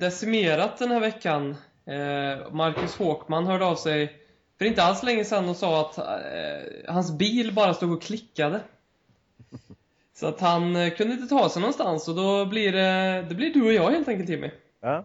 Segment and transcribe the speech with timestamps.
[0.00, 1.56] decimerat den här veckan.
[1.86, 4.16] Eh, Marcus Håkman hörde av sig
[4.58, 6.04] för inte alls länge sedan och sa att eh,
[6.94, 8.60] hans bil bara stod och klickade.
[10.14, 13.54] Så att han eh, kunde inte ta sig någonstans och då blir det, det blir
[13.54, 14.50] du och jag helt enkelt Jimmy.
[14.80, 15.04] Ja,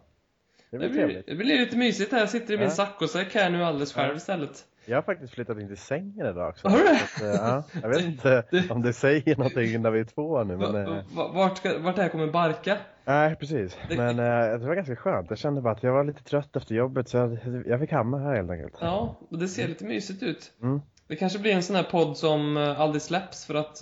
[0.70, 1.26] det Det blir blir, trevligt.
[1.28, 2.20] det blir lite mysigt här.
[2.20, 2.72] Jag sitter i min Ja.
[2.72, 4.16] saccosäck här nu alldeles själv Ja.
[4.18, 4.66] istället.
[4.88, 6.68] Jag har faktiskt flyttat in till sängen idag också.
[6.68, 6.86] Har du?
[6.86, 10.44] Så att, eh, ja, jag vet inte om det säger någonting när vi är två
[10.44, 10.76] nu, men...
[10.76, 12.78] eh, va- vart, ska, vart det här kommer barka?
[13.06, 13.78] Nej, precis.
[13.90, 15.30] Men eh, det var ganska skönt.
[15.30, 18.18] Jag kände bara att jag var lite trött efter jobbet, så jag, jag fick hamna
[18.18, 18.74] här helt enkelt.
[18.82, 20.52] Ja, och det ser lite mysigt ut.
[20.62, 20.82] Mm.
[21.08, 23.80] Det kanske blir en sån här podd som aldrig släpps för att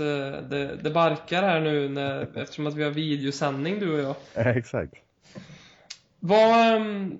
[0.49, 4.57] det, det barkar här nu när, eftersom att vi har videosändning du och jag.
[4.57, 4.93] Exakt.
[6.25, 7.17] Vad, ehm,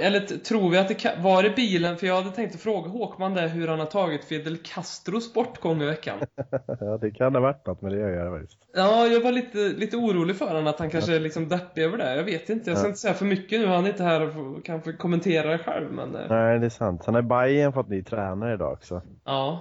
[0.00, 1.96] eller tror vi att det kan, var det bilen?
[1.96, 5.82] För jag hade tänkt att fråga Håkman där hur han har tagit Fidel Castros bortgång
[5.82, 6.18] i veckan.
[6.80, 8.58] Ja, det kan ha varit något, men det gör jag faktiskt.
[8.74, 11.98] Ja, jag var lite, lite orolig för honom att han kanske är liksom deppig över
[11.98, 12.16] det.
[12.16, 12.88] Jag vet inte, jag ska Ja.
[12.88, 13.66] inte säga för mycket nu.
[13.66, 17.04] Han är inte här och kan kommentera det själv, men eh, Nej, det är sant.
[17.04, 19.02] Sen har Bayern fått ny tränare idag också.
[19.24, 19.60] ja.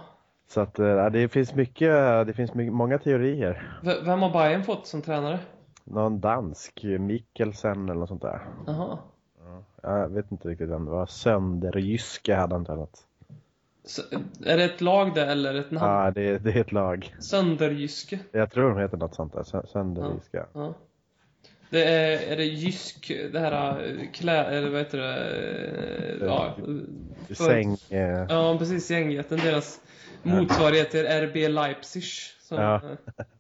[0.50, 1.92] Så att eh, det finns mycket,
[2.28, 3.80] det finns mycket, många teorier.
[3.84, 5.40] V- Vem har Bayern fått som tränare?
[5.84, 8.42] Någon dansk, Mikkelsen eller något sånt där.
[8.68, 8.98] Jaha.
[9.84, 11.06] Jag vet inte riktigt vem det var.
[11.06, 13.06] Sönderjyske hade han tränat.
[13.84, 14.02] Så,
[14.46, 15.86] är det ett lag det eller ett namn?
[16.06, 17.16] Ja, det, det är ett lag.
[17.20, 18.20] Sönderjyske.
[18.32, 19.44] Jag tror de heter något sånt där.
[19.44, 20.46] Sö- Sönderjyska.
[20.54, 20.74] Ja.
[21.70, 25.16] Det är, är det Jysk, det här äh, klä, eller vad heter det?
[26.22, 26.56] äh, Ja,
[27.28, 27.78] för- Säng.
[27.90, 29.40] Eh, ja precis, gängjätten.
[29.40, 29.80] Deras
[30.24, 32.04] motsvarighet till RB Leipzig.
[32.52, 32.82] Som, Ja.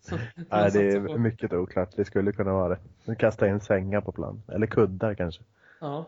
[0.01, 1.89] som de nej, det är mycket oklart.
[1.95, 2.77] Det skulle kunna vara det.
[3.05, 4.43] De kastar in sängar på plan.
[4.53, 5.41] Eller kuddar kanske.
[5.81, 6.05] Ja.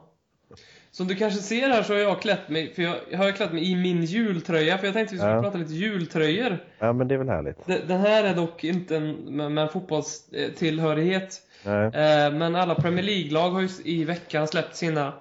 [0.91, 3.53] Som du kanske ser här så har jag klätt mig, för jag, jag har klätt
[3.53, 5.41] mig i min jultröja, för jag tänkte vi skulle Ja.
[5.41, 6.57] prata lite jultröjor.
[6.79, 7.65] Ja, men det är väl härligt.
[7.87, 11.41] Den här är dock inte en, med, med fotbollstillhörighet.
[11.65, 11.85] Nej.
[11.85, 15.13] Eh, Men alla Premier League-lag har ju i veckan släppt sina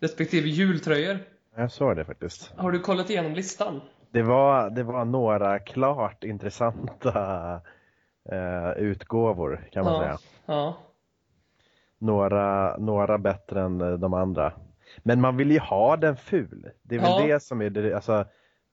[0.00, 1.18] respektive jultröjor.
[1.56, 2.52] Jag såg det faktiskt.
[2.56, 3.80] Har du kollat igenom listan?
[4.10, 7.60] Det var, det var några klart intressanta
[8.32, 10.00] eh, utgåvor kan man ja.
[10.00, 10.18] säga.
[10.46, 10.76] Ja.
[11.98, 14.52] Några, några bättre än eh, de andra.
[14.98, 16.70] Men man vill ju ha den ful.
[16.82, 17.34] Det är väl Ja.
[17.34, 18.24] det som är det, alltså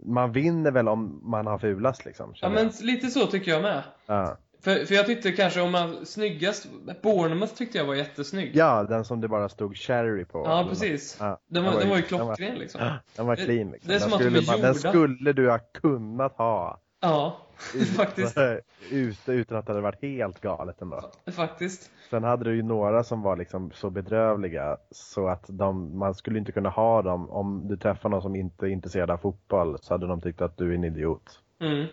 [0.06, 2.34] man vinner väl om man har fulast liksom.
[2.42, 2.86] ja, men jag.
[2.86, 3.84] lite så tycker jag med.
[4.06, 4.38] ja.
[4.64, 6.68] För, för jag tyckte kanske om man snyggast,
[7.02, 8.56] Bournemouth tyckte jag var jättesnygg.
[8.56, 10.44] ja, den som det bara stod cherry på.
[10.46, 11.18] Ja, precis.
[11.20, 12.82] Ja, Den var, den var ju den klockren liksom.
[13.16, 13.88] Den var clean liksom.
[13.88, 16.80] det är den, som att de skulle är den skulle du ha kunnat ha.
[17.02, 17.38] Ja,
[17.96, 18.38] faktiskt.
[18.92, 21.12] Ute, utan att det hade varit helt galet ändå.
[21.32, 21.92] Faktiskt.
[22.10, 26.40] Sen hade du ju några som var liksom så bedrövliga så att de, man skulle
[26.40, 29.94] inte kunna ha dem om du träffar någon som inte är intresserad av fotboll så
[29.94, 31.40] hade de tyckt att du är en idiot.
[31.60, 31.86] Mm.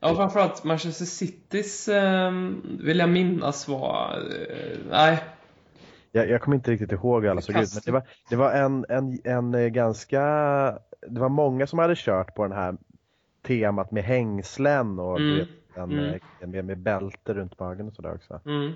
[0.00, 4.18] Ja, framförallt Manchester Citys ehm, vill jag minnas var...
[4.50, 5.24] eh, nej.
[6.12, 8.52] Jag, jag kommer inte riktigt ihåg hur alla såg ut men det var, det var
[8.52, 10.20] en, en, en eh, ganska,
[11.08, 12.76] det var många som hade kört på den här
[13.42, 15.38] temat med hängslen och Mm.
[15.38, 16.20] vet, en, Mm.
[16.40, 18.40] eh, med, med bälte runt magen och sådär också.
[18.46, 18.72] Mm.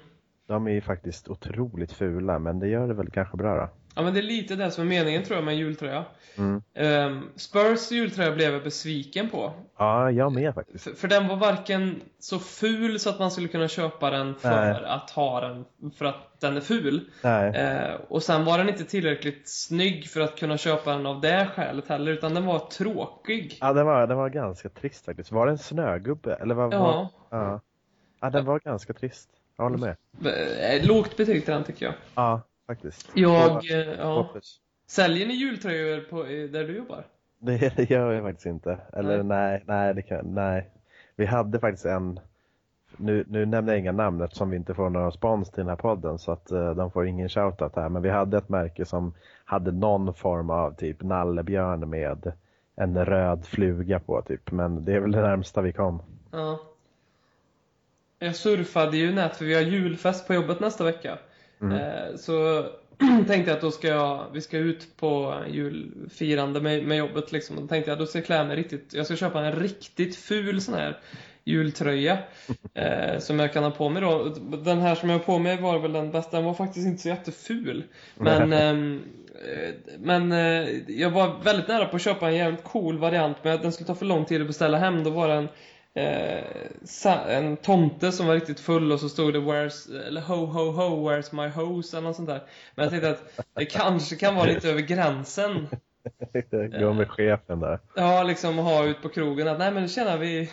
[0.46, 3.68] De är ju faktiskt otroligt fula men det gör det väl kanske bra då.
[3.94, 6.04] Ja, men det är lite det som är meningen tror jag med en jultröja.
[6.38, 6.62] Mm.
[6.74, 9.52] Ehm, Spurs jultröja blev jag besviken på.
[9.78, 10.84] Ja, jag med faktiskt.
[10.84, 14.72] För, för den var varken så ful så att man skulle kunna köpa den för
[14.72, 14.84] Nej.
[14.84, 15.64] att ha den
[15.96, 17.10] för att den är ful.
[17.22, 17.56] Nej.
[17.56, 21.48] Eh, och sen var den inte tillräckligt snygg för att kunna köpa den av det
[21.54, 23.58] skälet heller, utan den var tråkig.
[23.60, 25.32] Ja, den var, den var ganska trist faktiskt.
[25.32, 26.34] Var det en snögubbe?
[26.34, 26.78] Eller vad var...
[26.78, 27.10] Ja.
[27.30, 27.60] Ja.
[28.20, 29.28] ja, den var ganska trist.
[29.56, 29.96] Jag håller med.
[30.24, 31.94] Eh, Lågt betyg till den tycker jag.
[32.14, 33.10] Ja, faktiskt.
[33.14, 34.34] Jag, eh, ja.
[34.86, 37.06] Säljer ni jultröjor på, där du jobbar?
[37.38, 38.78] Det, gör jag faktiskt inte.
[38.92, 40.70] Eller nej, nej, det kan, nej.
[41.16, 42.20] Vi hade faktiskt en,
[42.96, 45.76] nu, nu nämner jag inga namn eftersom vi inte får några spons till den här
[45.76, 47.88] podden så att eh, de får ingen shoutout här.
[47.88, 49.14] Men vi hade ett märke som
[49.44, 52.32] hade någon form av typ nallebjörn med
[52.76, 54.50] en röd fluga på typ.
[54.50, 56.02] Men det är väl det närmsta vi kom.
[56.30, 56.58] Ja.
[58.18, 61.18] Jag surfade ju nät för vi har julfest på jobbet nästa vecka.
[61.62, 61.72] Mm.
[61.72, 62.66] Eh, så
[63.26, 67.56] tänkte jag att då ska jag, vi ska ut på julfirande med, med jobbet liksom.
[67.56, 70.60] Då tänkte jag då ska jag klä mig riktigt, jag ska köpa en riktigt ful
[70.60, 70.98] sån här
[71.44, 72.18] jultröja.
[72.74, 74.28] Eh, som jag kan ha på mig då.
[74.64, 77.02] Den här som jag har på mig var väl den bästa, den var faktiskt inte
[77.02, 77.84] så jätteful.
[78.14, 79.02] Men, ehm,
[79.34, 83.62] eh, men eh, jag var väldigt nära på att köpa en jävligt cool variant men
[83.62, 85.04] den skulle ta för lång tid att beställa hem.
[85.04, 85.48] Då var det
[85.94, 86.44] en
[87.04, 90.70] eh, en tomte som var riktigt full och så stod det Where's, eller Ho Ho
[90.70, 92.42] Ho, Where's my hose eller något sånt där.
[92.74, 95.68] Men jag tänkte att det kanske kan vara lite över gränsen
[96.80, 97.78] Gå med chefen där.
[97.94, 100.50] Ja, liksom ha ut på krogen att nej men tjena vi...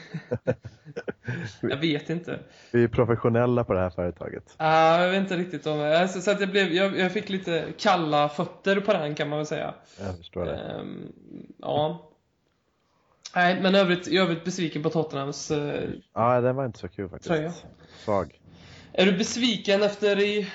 [1.61, 2.39] jag vet inte.
[2.71, 4.55] Vi är professionella på det här företaget.
[4.57, 5.79] Ja, jag vet inte riktigt om...
[5.79, 9.39] Alltså, så att jag, blev, jag, jag fick lite kalla fötter på den kan man
[9.39, 9.73] väl säga.
[9.99, 10.55] Jag förstår det.
[10.55, 11.11] Ehm,
[11.57, 12.08] ja.
[13.35, 17.09] Nej, men övrigt, i övrigt besviken på Tottenhams eh, Ja, den var inte så kul
[17.09, 17.29] faktiskt.
[17.29, 17.51] Tröja.
[18.05, 18.39] Svag.
[18.93, 20.51] Är du besviken efter i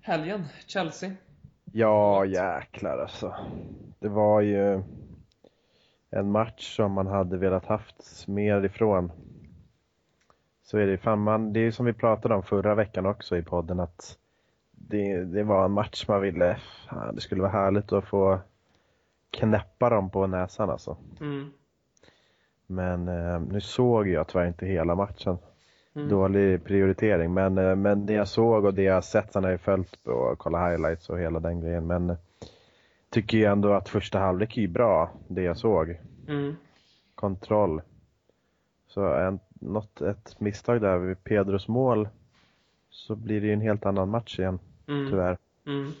[0.00, 0.44] helgen?
[0.66, 1.12] Chelsea?
[1.72, 3.34] Ja, jäklar alltså.
[3.98, 4.82] Det var ju
[6.10, 9.12] en match som man hade velat haft mer ifrån.
[10.64, 13.36] Så är det fan, man, det är ju som vi pratade om förra veckan också
[13.36, 14.18] i podden att
[14.70, 16.58] det, det var en match man ville,
[16.88, 18.40] fan, det skulle vara härligt att få
[19.30, 20.96] knäppa dem på näsan alltså.
[21.20, 21.52] Mm.
[22.66, 25.38] Men eh, nu såg jag tyvärr inte hela matchen.
[25.94, 26.08] Mm.
[26.08, 29.60] Dålig prioritering, men, eh, men det jag såg och det jag sett, sen har jag
[29.60, 31.86] följt och kollat highlights och hela den grejen.
[31.86, 32.16] Men eh,
[33.10, 35.96] tycker ju ändå att första halvlek är bra, det jag såg.
[36.28, 36.56] Mm.
[37.14, 37.82] Kontroll.
[38.86, 42.08] Så en, något, ett misstag där vid Pedros mål
[42.90, 44.58] så blir det ju en helt annan match igen,
[44.88, 45.10] Mm.
[45.10, 45.38] tyvärr.
[45.66, 45.92] Mm.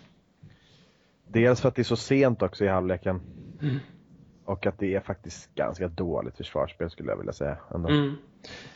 [1.26, 3.20] Dels för att det är så sent också i halvleken.
[3.62, 3.76] Mm.
[4.52, 7.56] Och att det är faktiskt ganska dåligt försvarsspel skulle jag vilja säga.
[7.74, 8.16] Mm.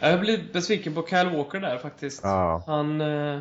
[0.00, 2.20] Jag blev besviken på Kyle Walker där faktiskt.
[2.22, 2.62] Ja.
[2.66, 3.38] Han, eh,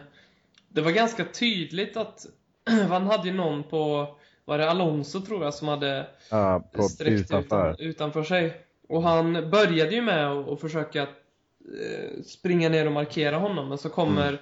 [0.69, 2.25] det var ganska tydligt att
[2.89, 4.07] han hade ju någon på,
[4.45, 7.71] var det Alonso tror jag, som hade Ja, på, sträckt utanför.
[7.71, 8.61] Utan, utanför sig.
[8.89, 13.77] Och han började ju med att att försöka eh, springa ner och markera honom, men
[13.77, 14.39] så kommer Mm.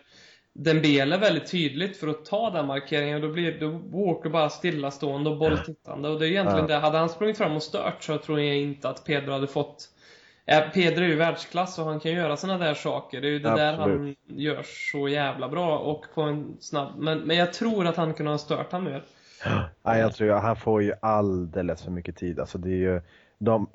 [0.53, 5.29] Dembele väldigt tydligt för att ta den markeringen och då blir då Walker bara stillastående
[5.29, 6.75] och bolltittande och det är egentligen Ja.
[6.75, 6.81] det.
[6.81, 9.89] Hade han sprungit fram och stört så tror jag inte att Pedro hade fått
[10.45, 13.21] Ja, Pedro är ju världsklass och han kan göra såna där saker.
[13.21, 14.17] Det är ju det där han Absolut.
[14.25, 16.91] gör så jävla bra och på en snabb...
[16.97, 19.03] Men, men jag tror att han kunde ha stört han mer.
[19.83, 22.39] Nej, jag tror han får ju alldeles för mycket tid.
[22.39, 23.01] Alltså det är ju
[23.37, 23.69] de,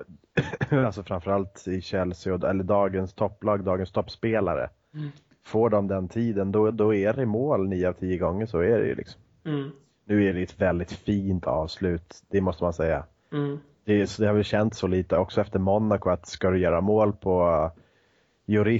[0.87, 4.71] alltså framförallt i Chelsea, och, eller dagens topplag, dagens toppspelare.
[4.95, 5.11] Mm.
[5.49, 8.79] Får de den tiden, då, då är det mål 9 av 10 gånger, så är
[8.79, 9.21] det ju liksom.
[9.45, 9.71] Mm.
[10.05, 13.05] Nu är det ett väldigt fint avslut, det måste man säga.
[13.33, 13.59] Mm.
[13.85, 17.13] Det, det har väl känts så lite också efter Monaco att ska du göra mål
[17.13, 17.71] på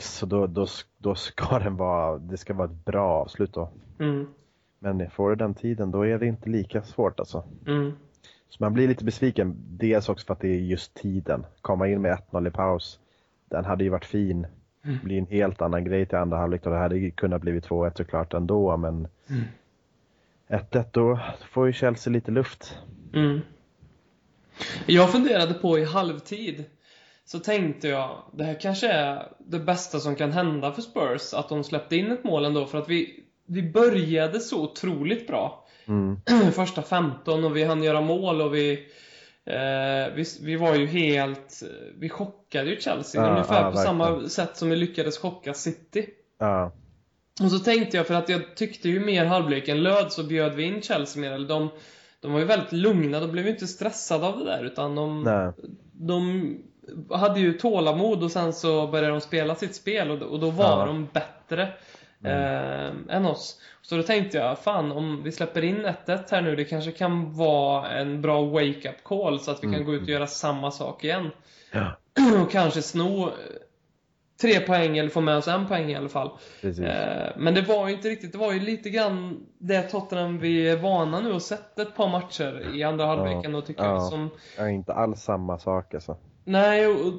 [0.01, 0.67] så då, då,
[0.99, 3.71] då ska den vara, det ska vara ett bra avslut då.
[3.99, 4.27] Mm.
[4.79, 7.45] Men får du den tiden, då är det inte lika svårt alltså.
[7.67, 7.93] Mm.
[8.49, 9.57] Så man blir lite besviken.
[9.71, 11.47] Dels också för att det är just tiden.
[11.61, 13.01] Komma in med 1-0 i paus.
[13.49, 14.47] Den hade ju varit fin.
[14.85, 14.99] Mm.
[15.05, 18.35] Blir en helt annan grej till andra halvlek och det hade kunnat blivit 2-1 såklart
[18.35, 19.45] ändå men Mm.
[20.49, 21.21] 1-1 då
[21.51, 22.79] får ju Chelsea lite luft.
[23.15, 23.41] Mm.
[24.87, 26.65] Jag funderade på i halvtid
[27.25, 31.49] så tänkte jag, det här kanske är det bästa som kan hända för Spurs, att
[31.49, 35.67] de släppte in ett mål ändå, för att vi, vi började så otroligt bra.
[35.87, 36.21] Mm.
[36.53, 38.87] Första 15 och vi hann göra mål och vi,
[39.47, 41.63] eh, vi, vi var ju helt,
[41.99, 46.07] vi chockade ju Chelsea, Ja, ungefär ja, på samma sätt som vi lyckades chocka City.
[46.39, 46.73] Ja,
[47.43, 50.63] Och så tänkte jag, för att jag tyckte ju mer halvleken löd så bjöd vi
[50.63, 51.69] in Chelsea mer, eller de,
[52.21, 55.23] de var ju väldigt lugna, de blev ju inte stressade av det där utan de,
[55.23, 55.53] nej.
[55.93, 56.55] de
[57.11, 60.79] hade ju tålamod och sen så började de spela sitt spel och, och då var
[60.81, 60.87] Ja.
[60.87, 61.69] de bättre
[62.25, 63.61] eh, än oss.
[63.83, 67.33] Så då tänkte jag, fan om vi släpper in 1-1 här nu, det kanske kan
[67.37, 69.87] vara en bra wake-up call så att vi kan Mm.
[69.87, 71.31] gå ut och göra samma sak igen.
[71.73, 71.93] Ja,
[72.45, 73.33] och kanske sno eh,
[74.41, 76.31] tre poäng eller få med oss en poäng i alla fall.
[76.63, 80.69] Eh, Men det var ju inte riktigt, det var ju lite grann det Tottenham vi
[80.71, 83.95] är vana nu och sett ett par matcher i andra halvleken tycker jag.
[83.97, 84.01] ja.
[84.01, 86.17] Som, Ja, inte alls samma sak alltså.
[86.45, 87.13] nej, och, och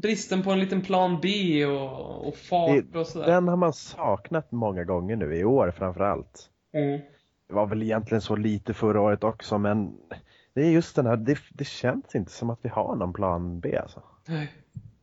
[0.00, 3.26] bristen på en liten plan B och, och fart och sådär.
[3.26, 6.50] Den har man saknat många gånger nu, i år framförallt.
[6.72, 7.00] Mm.
[7.48, 9.96] Det var väl egentligen så lite förra året också men
[10.54, 13.60] det är just den här, det, det känns inte som att vi har någon plan
[13.60, 14.02] B alltså.
[14.26, 14.52] Nej.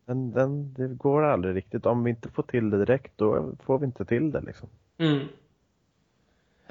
[0.06, 1.86] Den, den, det går aldrig riktigt.
[1.86, 4.70] Om vi inte får till det direkt, då får vi inte till det liksom.
[4.98, 5.20] Mm.
[5.20, 5.24] Ja,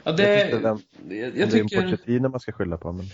[0.04, 2.28] Jag det, tycker den- jag, jag det är tycker...
[2.28, 2.92] Man ska skylla på.
[2.92, 3.06] Men...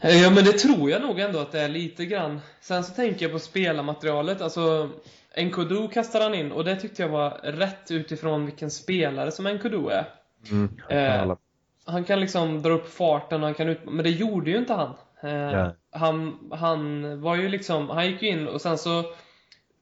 [0.00, 2.40] Ja men det tror jag nog ändå att det är lite grann.
[2.60, 4.90] Sen så tänker jag på spelarmaterialet, alltså
[5.36, 9.88] Nkodu kastade han in och det tyckte jag var rätt utifrån vilken spelare som Nkodu
[9.88, 10.04] är.
[10.50, 10.70] Mm.
[10.88, 11.36] Eh,
[11.84, 13.80] Han kan liksom dra upp farten och han kan ut...
[13.84, 14.94] Men det gjorde ju inte han.
[15.22, 15.70] Eh, Nej.
[15.90, 19.04] han, han var ju liksom, han gick ju in och sen så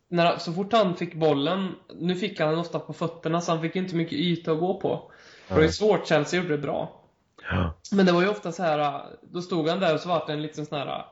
[0.09, 3.61] när, så fort han fick bollen, nu fick han den ofta på fötterna så han
[3.61, 5.11] fick inte mycket yta att gå på.
[5.49, 5.73] Det var ju Nej.
[5.73, 7.04] svårt, Chelsea gjorde det bra.
[7.51, 7.75] Ja.
[7.93, 10.33] Men det var ju ofta så här, då stod han där och så var det
[10.33, 11.05] en liten sån här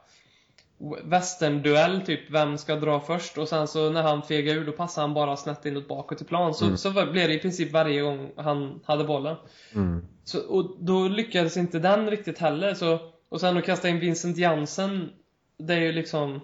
[1.05, 3.39] västernduell, typ vem ska dra först?
[3.39, 6.25] Och sen så när han fegade ur då passade han bara snett inåt bakåt i
[6.25, 6.55] plan.
[6.55, 6.77] Så, Mm.
[6.77, 9.37] så blev det i princip varje gång han hade bollen.
[9.75, 10.07] Mm.
[10.25, 12.75] Så, och då lyckades inte den riktigt heller.
[12.75, 12.99] Så
[13.29, 15.11] Och sen att kasta in Vincent Jansen,
[15.59, 16.41] det är ju liksom...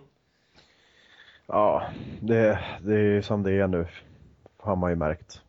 [1.46, 1.86] Ja,
[2.20, 3.86] det, det är ju som det är nu.
[4.58, 5.40] Har man ju märkt.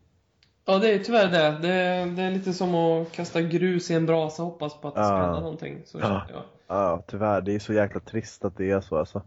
[0.71, 1.57] Ja, det är tyvärr det.
[1.67, 4.88] Det är, det är lite som att kasta grus i en brasa och hoppas på
[4.88, 5.21] att det ska Ja.
[5.23, 5.81] hända någonting.
[5.85, 6.25] Så Ja.
[6.33, 6.41] jag.
[6.67, 7.41] Ja, tyvärr.
[7.41, 9.21] Det är så jäkla trist att det är så alltså.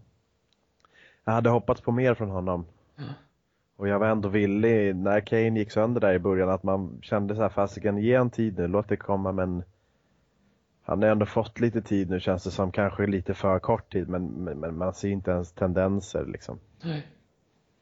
[1.25, 2.67] Jag hade hoppats på mer från honom.
[3.77, 7.35] Och jag var ändå villig, när Kane gick sönder där i början, att man kände
[7.37, 9.63] så här, fasiken, ge en tid nu, låt det komma, men
[10.83, 14.09] han har ändå fått lite tid nu känns det som, kanske lite för kort tid,
[14.09, 16.59] men, men, men man ser inte ens tendenser liksom.
[16.83, 17.07] Nej.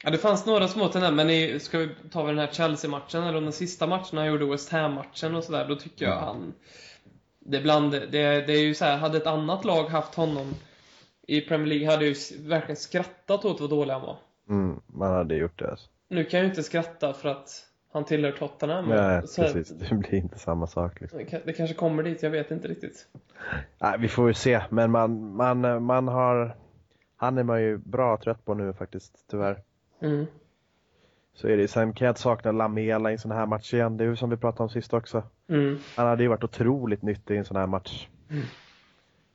[0.05, 3.41] Ja, det fanns några små tendenser, men i, ska vi ta den här Chelsea-matchen, eller
[3.41, 6.55] den sista matchen han gjorde, West Ham-matchen och sådär, då tycker jag han...
[7.39, 8.07] Det, är bland, det,
[8.47, 10.55] det är ju så här, hade ett annat lag haft honom
[11.27, 12.15] i Premier League hade ju
[12.49, 14.17] verkligen skrattat åt vad dålig han var.
[14.49, 15.71] Mm, man hade gjort det.
[15.71, 15.89] Alltså.
[16.09, 17.49] Nu kan jag ju inte skratta för att
[17.93, 18.89] han tillhör Tottenham.
[18.89, 19.69] Nej, så precis.
[19.69, 21.25] Det blir inte samma sak liksom.
[21.45, 23.07] Det kanske kommer dit, jag vet inte riktigt.
[23.79, 26.57] Nej, vi får ju se, men man, man, man har...
[27.17, 29.63] Han är man ju bra trött på nu faktiskt, tyvärr.
[30.01, 30.27] Mm.
[31.35, 31.69] Så är det.
[31.69, 33.97] Sen kan jag inte sakna Lamela i en sån här match igen.
[33.97, 35.23] Det är ju som vi pratade om sist också.
[35.49, 35.79] Mm.
[35.97, 38.09] Han hade ju varit otroligt nyttig i en sån här match.
[38.31, 38.43] Mm.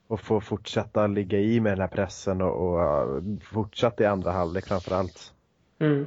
[0.08, 4.66] Och få fortsätta ligga i med den här pressen och, och fortsatt i andra halvlek
[4.66, 5.34] framförallt.
[5.80, 6.06] Mm.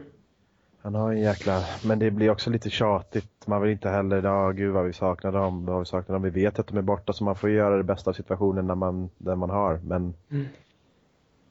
[0.82, 3.46] Han har en jäkla, men det blir också lite tjatigt.
[3.46, 6.22] Man vill inte heller, ja gud vad vi saknar dem, vad vi saknar dem.
[6.22, 8.74] Vi vet att de är borta så man får göra det bästa av situationen när
[8.74, 9.80] man, den man har.
[9.84, 10.46] Men Mm.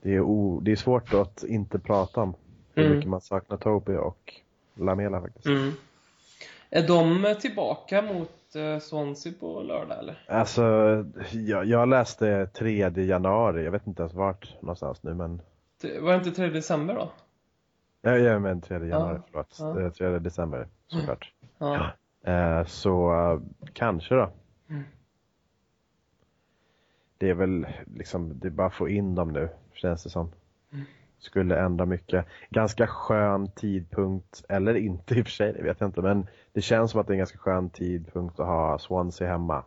[0.02, 2.34] det, är o, det är svårt att inte prata om
[2.78, 2.96] hur Mm.
[2.96, 4.34] mycket man saknar Toby och
[4.74, 5.46] Lamela faktiskt.
[5.46, 5.72] Mm.
[6.70, 10.24] Är de tillbaka mot eh, Swansea på lördag eller?
[10.28, 10.62] Alltså,
[11.32, 15.42] jag, jag läste 3 januari, jag vet inte ens vart någonstans nu men
[16.00, 17.10] Var det inte 3 december då?
[18.02, 19.56] Ja, ja men 3 januari, Ja, förlåt.
[19.58, 19.66] ja.
[19.66, 21.32] Det är 3 december såklart.
[21.58, 21.90] Ja.
[22.32, 23.40] Eh, så eh,
[23.72, 24.30] kanske då.
[24.70, 24.82] Mm.
[27.18, 27.66] Det är väl
[27.96, 30.30] liksom, det är bara att få in dem nu, känns det som.
[31.18, 31.22] Mm.
[31.22, 32.26] Skulle ändra mycket.
[32.50, 36.00] Ganska skön tidpunkt, eller inte i och för sig, det vet jag inte.
[36.02, 39.64] Men det känns som att det är en ganska skön tidpunkt att ha Swansea hemma.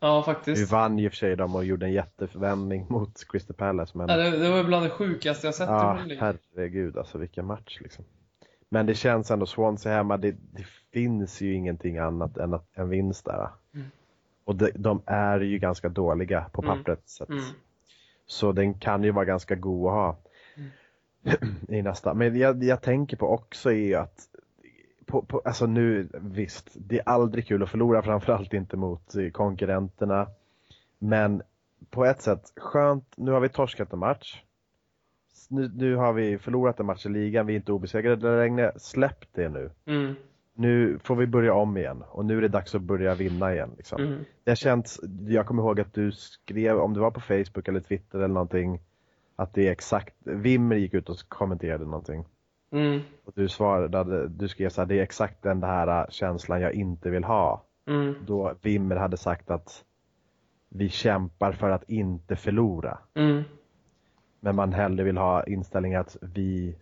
[0.00, 0.72] Ja, Vi faktiskt.
[0.72, 3.98] vann ju för sig dem och gjorde en jätteförvändning mot Crystal Palace.
[3.98, 4.08] Men...
[4.08, 7.78] Ja, det, det var bland det sjukaste jag sett Ja, i herregud alltså vilken match
[7.80, 8.04] liksom.
[8.70, 12.88] Men det känns ändå, Swansea hemma, det, det finns ju ingenting annat än att, en
[12.88, 13.48] vinst där.
[13.74, 13.86] Mm.
[14.44, 16.76] Och de, de är ju ganska dåliga på Mm.
[16.78, 17.00] pappret.
[17.04, 17.42] Så, att, Mm.
[18.26, 20.16] så den kan ju vara ganska god att ha Mm.
[21.68, 22.14] i nästa.
[22.14, 24.28] Men jag, jag tänker på också är ju att
[25.06, 29.30] på, på, alltså nu, visst, det är aldrig kul att förlora, framförallt inte mot eh,
[29.30, 30.26] konkurrenterna.
[30.98, 31.42] Men
[31.90, 34.42] på ett sätt, skönt, nu har vi torskat en match.
[35.50, 38.72] Nu, nu har vi förlorat en match i ligan, vi är inte obesegrade längre.
[38.76, 39.70] Släpp det nu.
[39.86, 40.14] Mm.
[40.54, 43.70] Nu får vi börja om igen och nu är det dags att börja vinna igen.
[43.76, 44.02] Liksom.
[44.02, 44.24] Mm.
[44.44, 47.80] Det har känts, jag kommer ihåg att du skrev, om det var på Facebook eller
[47.80, 48.80] Twitter eller någonting,
[49.38, 52.24] att det är exakt, Wimmer gick ut och kommenterade någonting.
[52.72, 53.00] Mm.
[53.24, 57.10] Och du svarade, du skrev så här, det är exakt den här känslan jag inte
[57.10, 57.64] vill ha.
[57.86, 58.14] Mm.
[58.26, 59.84] Då Wimmer hade sagt att
[60.68, 62.98] vi kämpar för att inte förlora.
[63.14, 63.42] Mm.
[64.40, 66.76] Men man hellre vill ha inställningen att vi,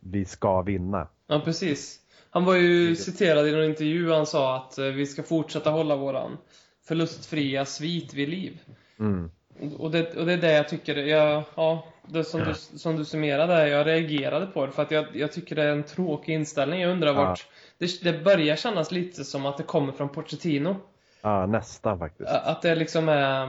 [0.00, 1.08] vi ska vinna.
[1.26, 2.00] Ja, precis.
[2.30, 6.38] Han var ju citerad i någon intervju, han sa att vi ska fortsätta hålla våran
[6.84, 8.60] förlustfria svit vid liv.
[8.98, 9.30] Mm.
[9.78, 13.04] Och det, och det är det jag tycker, jag, ja, det som, du, som du
[13.04, 16.80] summerade, jag reagerade på det för att jag, jag tycker det är en tråkig inställning.
[16.80, 17.24] Jag undrar Ja.
[17.24, 17.46] vart,
[17.78, 20.76] det, det börjar kännas lite som att det kommer från Pochettino.
[21.22, 22.30] Ja, nästan faktiskt.
[22.30, 23.42] Att det liksom är...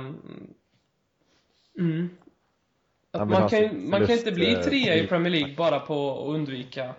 [1.79, 2.09] Mm.
[3.11, 5.07] Att vill man kan, sin man kan inte bli förlust, eh, trea i.
[5.07, 6.95] Premier League bara på att undvika.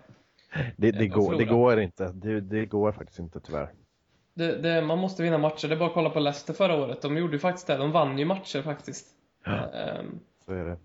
[0.76, 2.12] Det, det, Ja, går, det går inte.
[2.12, 3.70] Det, det går faktiskt inte tyvärr.
[4.38, 5.68] Det, det, man måste vinna matcher.
[5.68, 7.02] Det är bara att kolla på Leicester förra året.
[7.02, 7.76] De gjorde ju faktiskt det.
[7.76, 9.07] De vann ju matcher faktiskt.
[9.47, 10.76] Ehm, Så är det.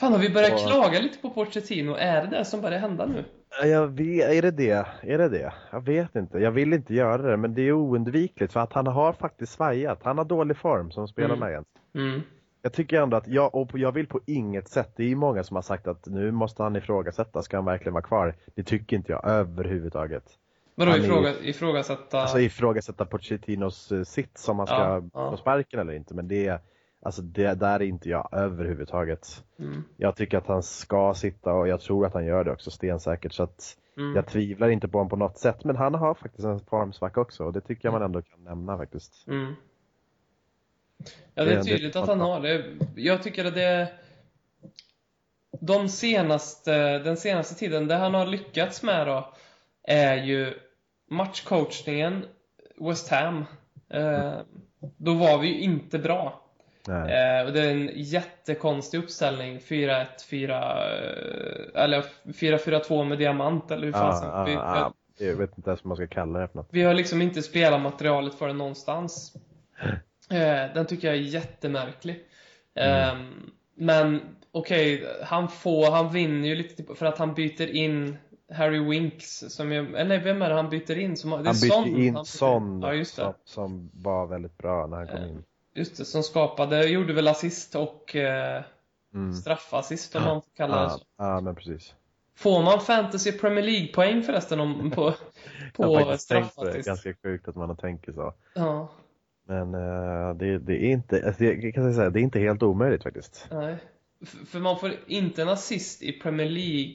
[0.00, 1.94] fan, har vi börjat Och- klaga lite på Pochettino?
[1.98, 3.24] Är det det som börjar hända nu?
[3.60, 4.86] Ja, Jag vet, är det det?
[5.02, 5.52] Är det det?
[5.72, 6.38] Jag vet inte.
[6.38, 10.00] Jag vill inte göra det, men det är oundvikligt för att han har faktiskt svajat.
[10.02, 11.48] Han har dålig form som spelarna Mm.
[11.50, 11.64] igen.
[11.94, 12.22] Mm.
[12.62, 15.44] Jag tycker ändå att jag, och jag vill på inget sätt, det är ju många
[15.44, 18.34] som har sagt att nu måste han ifrågasätta, ska han verkligen vara kvar?
[18.54, 20.24] Det tycker inte jag överhuvudtaget.
[20.74, 22.20] Vadå Han är- ifråga, ifrågasätta?
[22.20, 25.30] Alltså ifrågasätta Pochettinos eh, sitt som han ska Ja, ja.
[25.30, 26.62] få sparken eller inte, men det,
[27.02, 29.44] alltså det där är inte jag överhuvudtaget.
[29.58, 29.84] Mm.
[29.96, 33.32] Jag tycker att han ska sitta och jag tror att han gör det också stensäkert
[33.32, 34.16] så att Mm.
[34.16, 37.44] jag tvivlar inte på honom på något sätt men han har faktiskt en formsvacka också
[37.44, 39.28] och det tycker jag man ändå kan nämna faktiskt.
[39.28, 39.54] Mm.
[41.04, 41.04] Ja,
[41.34, 42.64] det är Det- det- tydligt att han har det.
[42.96, 43.92] Jag tycker att det...
[45.60, 49.32] De senaste, den senaste tiden, det han har lyckats med då,
[49.84, 50.54] är ju
[51.10, 52.24] matchcoachningen,
[52.80, 53.44] West Ham.
[53.90, 54.34] Eh,
[54.96, 56.40] då var vi ju inte bra.
[56.88, 59.58] Eh, och det är en jättekonstig uppställning.
[59.58, 60.56] 4-1, 4...
[61.74, 64.28] eh, Eller 4-4-2 med diamant eller hur fasen.
[64.28, 66.68] ja, vi, ja, jag vet inte ens vad man ska kalla det för något.
[66.70, 69.32] vi har liksom inte spelat materialet för det någonstans.
[70.30, 72.24] Eh, den tycker jag är jättemärklig.
[72.74, 73.08] Mm.
[73.18, 73.24] Eh,
[73.76, 74.20] men
[74.52, 78.16] okej, han får, han vinner ju lite typ- för att han byter in
[78.52, 81.16] Harry Winks som är, eller vem är det han byter in?
[81.16, 83.22] Som, det är Han Son bytte in han byter Son Ja, just det.
[83.22, 85.44] som, som var väldigt bra när han kom Eh, in.
[85.74, 88.62] Just det, som skapade, gjorde väl assist och eh,
[89.14, 89.32] Mm.
[89.32, 91.00] straffassist om man får kalla det så.
[91.18, 91.94] ja, men precis.
[92.36, 95.02] Får man Fantasy Premier League-poäng förresten om, på,
[95.76, 96.18] Jag på på det.
[96.18, 96.86] straffassist?
[96.86, 98.34] Ganska sjukt att man har tänkt så.
[98.54, 98.88] Ja,
[99.46, 103.02] Men eh, det, det är inte, alltså, jag kan säga, det är inte helt omöjligt
[103.02, 103.48] faktiskt.
[103.50, 103.76] nej.
[104.46, 106.94] För man får inte en assist i Premier League.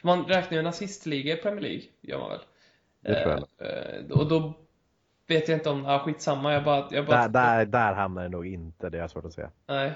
[0.00, 2.40] För man räknar ju en assistliga i Premier League, gör man väl?
[3.00, 3.68] Det tror jag.
[3.68, 4.52] Eh, och då
[5.26, 6.88] vet jag inte om, ja skitsamma, jag bara...
[6.90, 9.50] Jag bara Där, där, där hamnar det nog inte, det är svårt att säga.
[9.66, 9.92] Nej.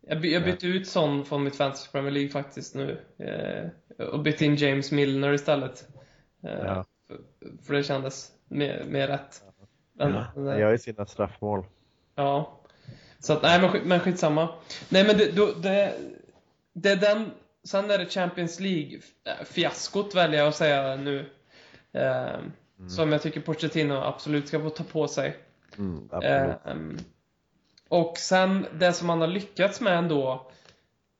[0.00, 2.98] Jag, by, jag bytte ut sån från mitt Fantasy Premier League faktiskt nu.
[3.18, 5.88] Eh, och bytte in James Milner istället.
[6.42, 6.84] Eh, Ja.
[7.08, 7.18] för,
[7.66, 9.42] för det kändes mer, mer rätt.
[9.92, 10.60] Men, Han nej.
[10.60, 11.64] gör ju sina straffmål.
[12.14, 12.60] Ja.
[13.18, 14.48] Så att, nej men, skit- men skitsamma.
[14.88, 15.94] Nej men det, då, det,
[16.72, 17.30] det är den,
[17.66, 21.30] sen är det Champions League-fiaskot väljer jag att säga nu.
[21.92, 22.38] Eh,
[22.88, 25.36] Som jag tycker Pochettino absolut ska få ta på sig.
[25.78, 26.08] Mm.
[26.22, 26.96] Ehm,
[27.88, 30.50] och sen det som man har lyckats med ändå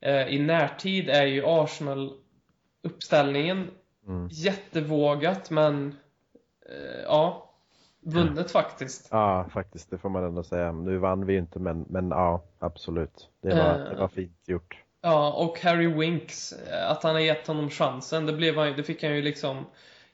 [0.00, 3.70] eh, i närtid är ju Arsenal-uppställningen.
[4.06, 4.28] Mm.
[4.30, 5.94] Jättevågat men
[6.68, 7.50] eh, ja,
[8.00, 9.08] vunnet faktiskt.
[9.10, 10.72] Ja, faktiskt, det får man ändå säga.
[10.72, 13.30] Nu vann vi ju inte, men, men ja, absolut.
[13.42, 13.90] Det var, Eh.
[13.90, 14.82] det var fint gjort.
[15.02, 18.82] Ja, och Harry Winks, eh, att han har gett honom chansen, det, blev han, det
[18.82, 19.66] fick han ju liksom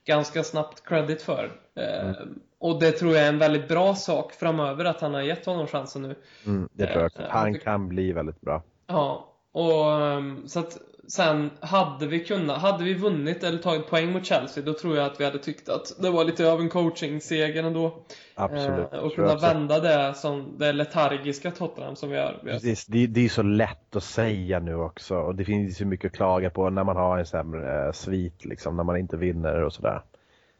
[0.04, 1.52] ganska snabbt credit för.
[1.76, 2.10] Eh,
[2.58, 5.66] Och det tror jag är en väldigt bra sak framöver, att han har gett honom
[5.66, 6.14] chansen nu.
[6.46, 7.22] Mm, det tror jag också.
[7.22, 8.62] Eh, Han kan bli väldigt bra.
[8.86, 14.12] Ja, och ehm, så att sen hade vi kunnat, hade vi vunnit eller tagit poäng
[14.12, 16.68] mot Chelsea, då tror jag att vi hade tyckt att det var lite av en
[16.68, 18.02] coaching-seger ändå.
[18.34, 18.92] Absolut.
[18.92, 22.10] Eh, och kunna vända det som det letargiska Tottenham som.
[22.10, 25.80] Vi har Precis, det, det är så lätt att säga nu också och det finns
[25.80, 28.96] ju mycket att klaga på när man har en sämre eh, svit liksom, när man
[28.96, 30.02] inte vinner och sådär.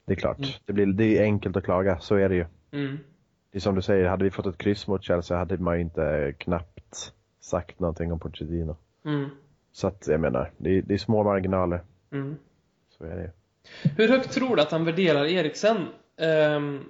[0.07, 0.51] Det är klart, Mm.
[0.67, 2.45] det, blir, det är enkelt att klaga, så är det ju.
[2.73, 2.99] mm,
[3.53, 5.81] Det är som du säger, hade vi fått ett kryss mot Chelsea hade man ju
[5.83, 8.77] inte knappt sagt någonting om Pochettino.
[9.05, 9.31] mm,
[9.73, 11.83] Så att jag menar, det är, det är små marginaler.
[12.13, 12.37] mm.
[12.99, 13.31] Så är det.
[13.97, 15.89] Hur högt tror du att han värderar Eriksen?
[16.21, 16.85] Ehm,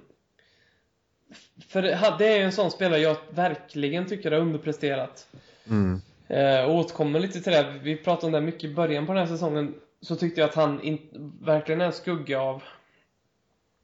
[1.67, 1.81] för
[2.17, 5.27] det är ju en sån spelare jag verkligen tycker har underpresterat.
[5.69, 6.01] Mm.
[6.27, 7.79] Eh, och återkommer lite till det.
[7.83, 9.75] Vi pratade om det mycket i början på den här säsongen.
[10.01, 10.99] Så tyckte jag att han in,
[11.41, 12.63] verkligen är en skugga av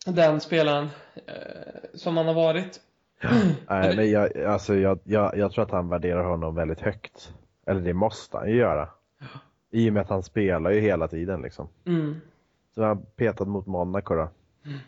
[0.05, 1.33] den spelaren eh,
[1.93, 2.79] som han har varit.
[3.69, 7.33] Nej, men jag, alltså, jag, jag, jag tror att han värderar honom väldigt högt.
[7.69, 8.89] Eller det måste han ju göra.
[9.71, 11.67] I och med att han spelar ju hela tiden liksom.
[11.86, 12.15] Mm.
[12.75, 14.29] Så han petat mot Monaco då.
[14.65, 14.79] Mm.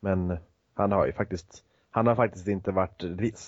[0.00, 0.38] Men
[0.74, 1.64] han har ju faktiskt
[1.94, 3.04] han har faktiskt inte varit,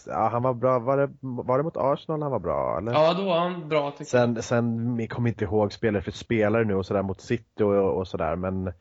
[0.07, 2.93] ja, han var bra, var det, var det mot Arsenal han var bra eller?
[2.93, 4.37] Ja, då var han bra tycker jag.
[4.37, 7.99] Sen, sen jag kommer inte ihåg spelare för spelare nu och sådär mot City och,
[7.99, 8.73] och sådär men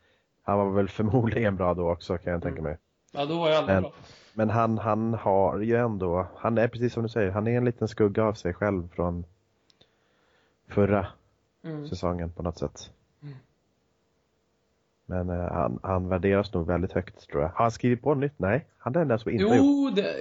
[0.42, 2.78] han var väl förmodligen bra då också kan jag tänka mig.
[3.12, 3.92] Ja, då var alla Men- bra.
[4.36, 7.64] Men han, han har ju ändå, han är precis som du säger, han är en
[7.64, 9.24] liten skugga av sig själv från
[10.74, 11.06] förra
[11.64, 11.88] Mm.
[11.88, 12.90] säsongen på något sätt.
[13.22, 13.34] Mm.
[15.06, 17.48] Men eh, han, han värderas nog väldigt högt tror jag.
[17.48, 18.32] Har han skrivit på nytt?
[18.36, 19.64] Nej, han är den där som inte har gjort.
[19.66, 20.14] Jo, det...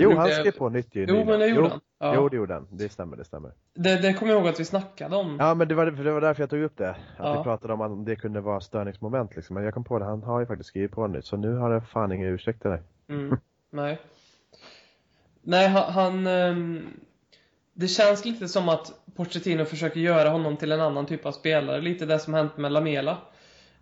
[0.00, 1.26] Jo, nu- han det- skrev på nytt ju Jo, nyligen.
[1.26, 1.80] men det gjorde jo, han.
[1.98, 2.14] Ja.
[2.14, 2.66] Jo, det gjorde han.
[2.70, 3.52] Det stämmer, det stämmer.
[3.74, 5.36] Det, det kommer jag ihåg att vi snackade om.
[5.40, 6.90] Ja, men det var, det var därför jag tog upp det.
[6.90, 7.38] Att Ja.
[7.38, 9.54] vi pratade om att det kunde vara störningsmoment liksom.
[9.54, 11.24] Men jag kom på det, han har ju faktiskt skrivit på nytt.
[11.24, 12.82] Så nu har det fan inga ursäkter där.
[13.08, 13.36] Mm.
[13.70, 13.98] Nej.
[15.42, 15.92] Nej, han...
[15.92, 16.86] han ehm,
[17.78, 21.80] det känns lite som att Pochettino försöker göra honom till en annan typ av spelare.
[21.80, 23.18] Lite det som hänt med Lamela.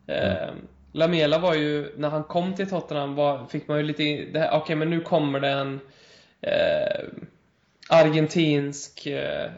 [0.07, 0.55] Ehm,
[0.93, 4.91] Lamela var ju, när han kom till Tottenham var, fick man ju lite, okej men
[4.91, 5.81] nu kommer det en
[6.41, 7.05] eh,
[7.89, 9.51] argentinsk eh,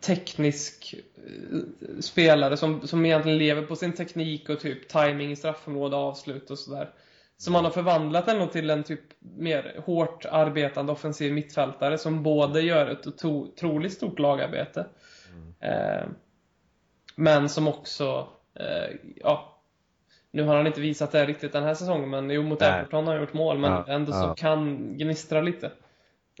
[0.00, 5.96] teknisk eh, spelare som, som egentligen lever på sin teknik och typ timing i straffområde,
[5.96, 6.90] avslut och sådär.
[7.42, 12.60] Så man har förvandlat ändå till en typ mer hårt arbetande offensiv mittfältare som både
[12.60, 14.86] gör ett otro- otroligt stort lagarbete
[15.60, 16.06] eh,
[17.16, 19.58] men som också, eh, ja
[20.30, 22.62] nu har han inte visat det riktigt den här säsongen men jo mot.
[22.62, 24.22] Everton har han gjort mål men Ja, ändå ja.
[24.22, 25.70] så kan gnistra lite.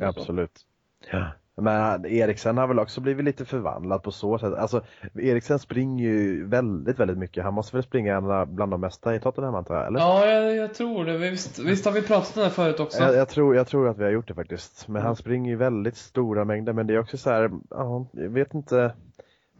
[0.00, 0.66] Absolut.
[1.10, 1.30] Ja.
[1.56, 4.54] Men Eriksen har väl också blivit lite förvandlad på så sätt.
[4.54, 4.84] Alltså,
[5.14, 7.44] Eriksen springer ju väldigt, väldigt mycket.
[7.44, 10.00] Han måste väl springa bland de mesta i Tottenham antar jag, eller?
[10.00, 11.18] Ja, jag, jag tror det.
[11.18, 13.02] Visst, visst har vi pratat om det förut också?
[13.02, 14.88] Jag, jag, tror, jag tror att vi har gjort det faktiskt.
[14.88, 16.72] Men han springer ju väldigt stora mängder.
[16.72, 18.94] Men det är också så här, ja, jag vet inte.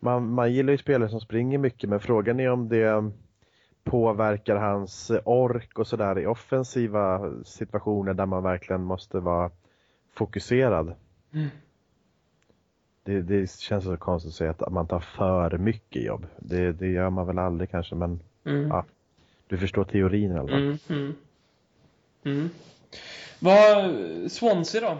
[0.00, 3.10] Man, man gillar ju spelare som springer mycket, men frågan är om det
[3.84, 9.50] påverkar hans ork och sådär i offensiva situationer där man verkligen måste vara
[10.14, 10.94] fokuserad.
[11.32, 11.48] Mm.
[13.04, 16.26] Det, det, känns så konstigt att säga att man tar för mycket jobb.
[16.38, 18.68] Det, det gör man väl aldrig kanske, men mm.
[18.68, 18.84] ja,
[19.46, 20.62] du förstår teorin i alla fall.
[20.62, 21.14] Mm, mm.
[22.24, 22.50] mm.
[23.38, 24.98] Vad, Swansea då?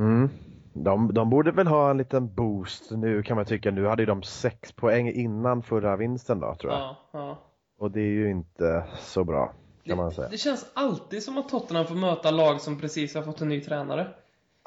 [0.00, 0.28] Mm.
[0.72, 3.70] De, de borde väl ha en liten boost nu kan man tycka.
[3.70, 6.80] Nu hade de sex poäng innan förra vinsten då tror jag.
[6.80, 7.38] Ja, ja.
[7.78, 10.28] Och det är ju inte så bra kan det, man säga.
[10.28, 13.60] Det känns alltid som att Tottenham får möta lag som precis har fått en ny
[13.60, 14.06] tränare.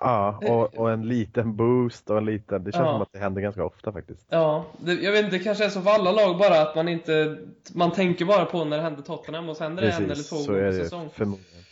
[0.02, 2.92] Ja, och, och en liten boost och en liten, det känns ja.
[2.92, 4.28] som att det händer ganska ofta faktiskt.
[4.30, 6.88] Ja, det, jag vet inte, det kanske är så för alla lag bara att man
[6.88, 7.38] inte,
[7.74, 10.36] man tänker bara på när det händer Tottenham och så händer det en eller två
[10.36, 11.10] gånger per säsong.
[11.14, 11.64] Förmodligen.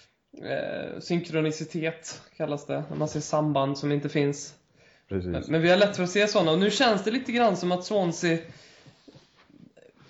[0.43, 4.53] Eh, synkronicitet kallas det, när man ser samband som inte finns.
[5.09, 5.47] Precis.
[5.47, 7.71] Men vi har lätt för att se sådana och nu känns det lite grann som
[7.71, 8.37] att Swansea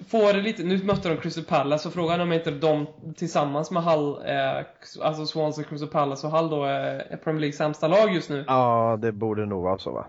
[0.07, 3.83] får lite, nu mötte de Crystal Palace och frågan är om inte de tillsammans med
[3.83, 4.65] Hull, eh,
[5.01, 8.43] alltså Swansea, Crystal Palace och Hull då är Premier Leagues sämsta lag just nu.
[8.47, 10.07] Ja, det borde nog vara så va?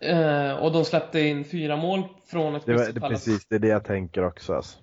[0.00, 3.30] Eh, och de släppte in fyra mål från ett Crystal det, Palace.
[3.30, 4.54] Precis, det är det jag tänker också.
[4.54, 4.78] Alltså.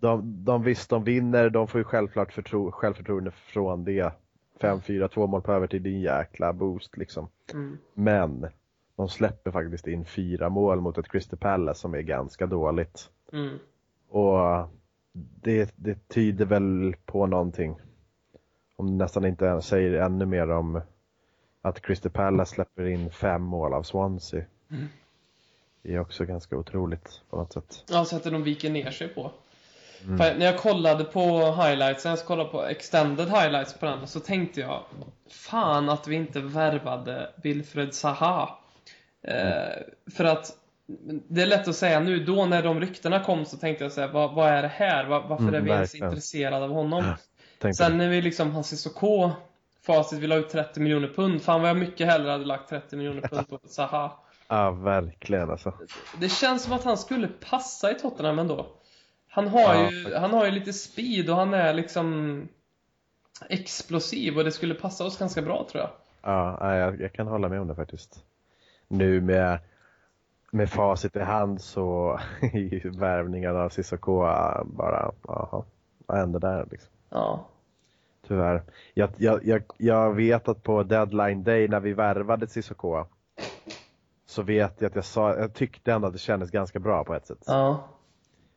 [0.00, 4.12] De, de visst, de vinner, de får ju självklart förtro, självförtroende från det.
[4.60, 7.28] 5-4, två mål på övertid, det är en jäkla boost liksom.
[7.52, 7.78] Mm.
[7.94, 8.46] Men
[8.96, 13.10] de släpper faktiskt in fyra mål mot ett Crystal Palace som är ganska dåligt.
[13.32, 13.58] Mm.
[14.08, 14.68] Och
[15.12, 17.76] det, det tyder väl på någonting.
[18.76, 20.80] Om nästan inte säger ännu mer om
[21.62, 24.44] att Crystal Palace släpper in fem mål av Swansea.
[24.70, 24.86] Mm.
[25.82, 27.84] Det är också ganska otroligt på något sätt.
[27.88, 29.30] Ja, sättet de viker ner sig på.
[30.04, 30.38] Mm.
[30.38, 34.82] när jag kollade på highlights, jag kollade på extended highlights på den, så tänkte jag
[35.28, 38.58] Fan att vi inte värvade Wilfred Zaha.
[39.24, 39.82] Eh,
[40.16, 40.56] för att
[41.28, 44.06] det är lätt att säga nu, då när de ryktena kom så tänkte jag säga
[44.06, 45.04] vad, vad är det här?
[45.04, 47.14] Var, varför mm, är vi ens intresserade av honom?
[47.60, 49.30] Ja, Sen när vi liksom, han Cissoko,
[49.82, 51.42] facit, vi la ut 30 miljoner pund.
[51.42, 54.12] Fan vad jag mycket hellre hade lagt 30 miljoner pund på Zaha.
[54.48, 55.72] Ja, verkligen alltså.
[56.20, 58.66] Det känns som att han skulle passa i Tottenham ändå.
[59.28, 62.48] Han har, ja, ju, han har ju lite speed och han är liksom
[63.48, 65.90] explosiv och det skulle passa oss ganska bra tror jag.
[66.22, 68.24] Ja, jag, jag kan hålla med om det faktiskt.
[68.88, 69.58] Nu med
[70.54, 74.20] med facit i hand så är värvningen av Cissoko
[74.64, 75.64] bara, jaha,
[76.06, 76.90] vad hände där liksom?
[77.10, 77.48] Ja.
[78.28, 78.62] Tyvärr.
[78.94, 83.04] Jag, jag, jag, jag vet att på deadline day när vi värvade Cissoko
[84.26, 87.14] så vet jag att jag sa, jag tyckte ändå att det kändes ganska bra på
[87.14, 87.44] ett sätt.
[87.46, 87.88] Ja.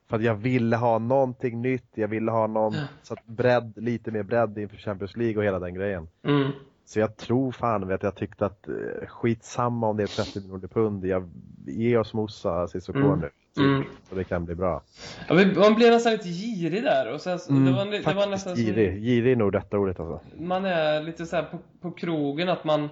[0.07, 4.11] För att jag ville ha någonting nytt, jag ville ha någon, så att bredd, lite
[4.11, 6.07] mer bredd inför Champions League och hela den grejen.
[6.23, 6.51] Mm.
[6.87, 10.67] Så jag tror fan att jag tyckte att eh, skitsamma om det är 30 miljoner
[10.67, 11.05] pund.
[11.05, 11.29] Jag,
[11.65, 13.19] ge oss Mosa Cissoko mm.
[13.19, 13.29] nu.
[13.55, 13.83] Typ, mm.
[14.09, 14.81] Så det kan bli bra.
[15.27, 17.13] Ja, man blev nästan lite girig där.
[17.13, 18.93] Och sen, mm, det var, det var nästan girig.
[18.93, 20.19] Som, girig är nog rätta ordet alltså.
[20.39, 22.89] Man är lite så på, på krogen att man,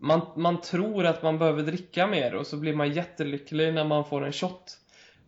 [0.00, 4.04] man, man tror att man behöver dricka mer och så blir man jättelycklig när man
[4.04, 4.78] får en shot.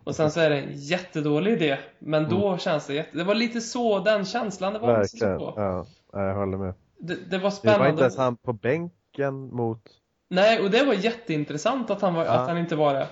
[0.04, 1.78] Och sen så är det en jättedålig idé.
[1.98, 2.58] Men då mm.
[2.58, 3.18] känns det jätte...
[3.18, 4.88] Det var lite så den känslan det var.
[4.92, 5.86] Verkligen, ja.
[6.12, 6.74] Jag håller med.
[6.98, 7.78] Det, det var spännande.
[7.78, 9.82] Det var inte ens han på bänken mot...
[10.30, 12.30] Nej, och det var jätteintressant att han, var, ja.
[12.30, 13.08] att han inte var det.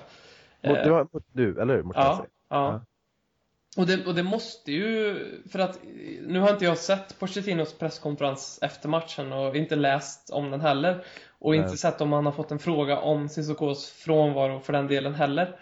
[0.69, 1.83] Mot, det var mot du, eller hur?
[1.83, 2.81] Mot ja, ja.
[3.77, 5.15] Och det, och det måste ju,
[5.51, 5.79] för att
[6.21, 11.05] nu har inte jag sett Pochettinos presskonferens efter matchen och inte läst om den heller.
[11.39, 11.59] Och Nej.
[11.59, 15.59] inte sett om han har fått en fråga om Cissokos frånvaro för den delen heller.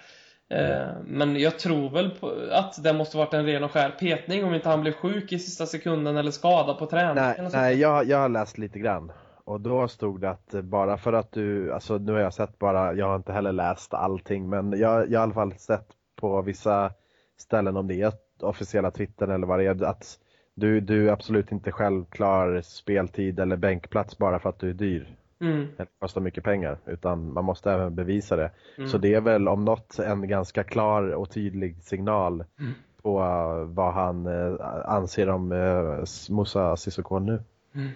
[0.50, 2.12] Eh, men jag tror väl
[2.52, 5.40] att det måste varit en ren och skär petning om inte han blev sjuk i
[5.40, 7.16] sista sekunden eller skadad på träning.
[7.16, 9.12] Nej, nej jag, jag har läst lite grann.
[9.44, 12.94] Och då stod det att bara för att du, alltså nu har jag sett bara,
[12.94, 16.42] jag har inte heller läst allting men jag, jag har i alla fall sett på
[16.42, 16.92] vissa
[17.38, 20.20] ställen om det är officiella twittern eller vad det är att
[20.56, 25.16] du, du är absolut inte självklar speltid eller bänkplats bara för att du är dyr.
[25.41, 25.67] Mm.
[25.78, 28.52] Det kostar mycket pengar, utan man måste även bevisa det.
[28.78, 28.89] Mm.
[28.89, 32.74] Så det är väl om något en ganska klar och tydlig signal mm.
[33.02, 37.43] på uh, vad han uh, anser om uh, Musa Sissoko nu.
[37.76, 37.89] Mm.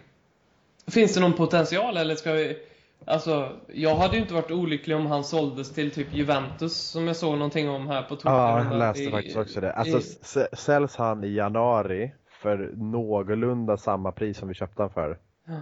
[0.88, 2.58] Finns det någon potential eller ska vi...
[3.06, 7.16] Alltså, jag hade ju inte varit olycklig om han såldes till typ Juventus som jag
[7.16, 8.30] såg någonting om här på Twitter.
[8.30, 9.74] Ja, jag läste i, faktiskt också det.
[9.74, 9.98] Alltså,
[10.40, 10.56] i...
[10.56, 15.18] säljs han i januari för någorlunda samma pris som vi köpte han för.
[15.48, 15.62] Ja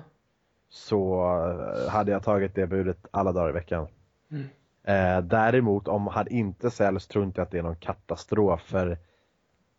[0.69, 1.23] så
[1.85, 3.87] eh, hade jag tagit det budet alla dagar i veckan.
[4.31, 4.43] Mm.
[4.83, 8.97] Eh, däremot om han inte säljs tror inte jag att det är någon katastrof för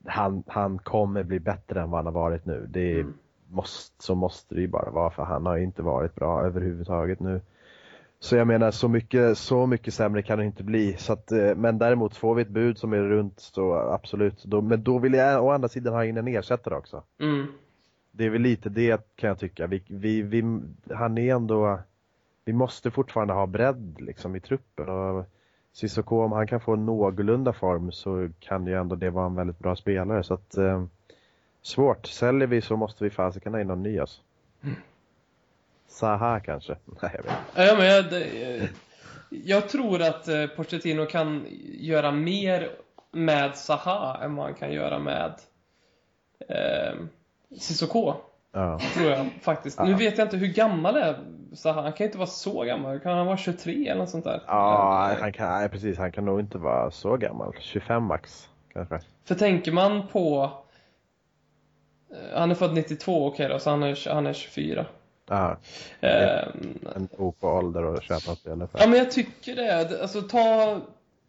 [0.06, 2.66] han, han kommer bli bättre än vad han har varit nu.
[2.68, 3.14] Det Mm.
[3.48, 7.40] måste, så måste det ju bara vara för han har inte varit bra överhuvudtaget nu.
[8.20, 10.96] Så jag menar så mycket, så mycket sämre kan det inte bli.
[10.96, 14.44] Så att, eh, men däremot får vi ett bud som är runt så absolut.
[14.44, 17.02] Då, men då vill jag å andra sidan ha in en ersättare också.
[17.20, 17.46] Mm.
[18.18, 19.66] Det är väl lite det kan jag tycka.
[19.66, 20.60] Vi, vi, vi,
[20.94, 21.80] han är ändå,
[22.44, 24.88] vi måste fortfarande ha bredd liksom i truppen.
[24.88, 25.24] Och
[25.72, 29.34] Cissoko, om han kan få en någorlunda form så kan ju ändå det vara en
[29.34, 30.22] väldigt bra spelare.
[30.22, 30.84] Så att, eh,
[31.62, 32.06] svårt.
[32.06, 34.20] Säljer vi så måste vi fasiken ha in någon ny alltså.
[35.86, 36.76] Saha kanske?
[37.02, 37.62] Nej, jag vet inte.
[37.62, 38.70] Ja, men jag, det,
[39.30, 41.46] jag tror att eh, Pochettino kan
[41.78, 42.70] göra mer
[43.12, 45.34] med Saha än vad han kan göra med
[46.48, 46.94] eh,
[47.60, 48.14] Sissoko.
[48.52, 48.78] Ja.
[48.94, 49.80] Tror jag faktiskt.
[49.80, 51.18] Nu vet jag inte hur gammal är
[51.54, 51.82] Zaha.
[51.82, 53.00] Han kan inte vara så gammal.
[53.00, 54.42] Kan han vara 23 eller något sånt där?
[54.46, 55.98] Ja, han kan, nej, precis.
[55.98, 57.54] Han kan nog inte vara så gammal.
[57.60, 59.00] 25 max, kanske.
[59.24, 60.50] För tänker man på...
[62.10, 64.86] eh, Han är född 92, okej då, så han är, han är 24.
[65.28, 65.56] Ja,
[66.00, 66.38] Eh,
[66.96, 68.78] en ok ålder att köpa spelare för.
[68.78, 70.00] Ja, men jag tycker det.
[70.02, 70.80] Alltså, ta...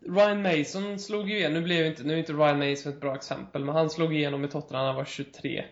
[0.06, 3.16] Ryan Mason slog ju igenom, nu blev inte, nu är inte Ryan Mason ett bra
[3.16, 5.64] exempel, men han slog igenom i Tottenham när han var 23.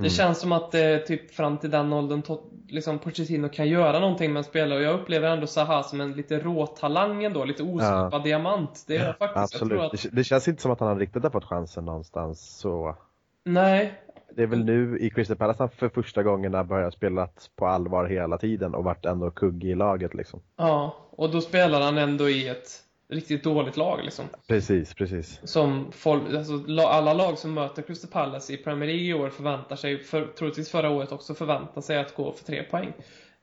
[0.00, 0.10] Det Mm.
[0.10, 2.22] känns som att det typ fram till den åldern
[2.68, 6.12] liksom Pochettino kan göra någonting med en spelare och jag upplever ändå Zaha som en
[6.12, 8.84] lite råtalang ändå, lite oslipad diamant.
[8.86, 9.54] Det är jag faktiskt.
[9.54, 9.80] Absolut.
[9.80, 12.96] att, Det, det känns inte som att han riktigt har fått chansen någonstans så.
[13.44, 13.92] nej,
[14.36, 17.66] Det är väl nu i Crystal Palace han för första gången har börjat spela på
[17.66, 20.40] allvar hela tiden och varit ändå kugg i laget liksom.
[20.56, 22.68] ja, och då spelar han ändå i ett
[23.10, 24.24] riktigt dåligt lag liksom.
[24.48, 25.40] Precis, precis.
[25.44, 29.30] som folk, alltså, la- alla lag som möter Crystal Palace i Premier League i år
[29.30, 32.92] förväntar sig, för, troligtvis förra året också, förväntar sig att gå för tre poäng.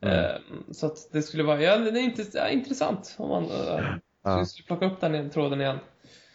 [0.01, 0.19] Mm.
[0.25, 0.31] Eh,
[0.71, 3.85] så att det skulle vara, ja det är inte, ja, intressant om man eh,
[4.23, 4.45] Ja.
[4.45, 5.77] skulle plocka upp den tråden igen.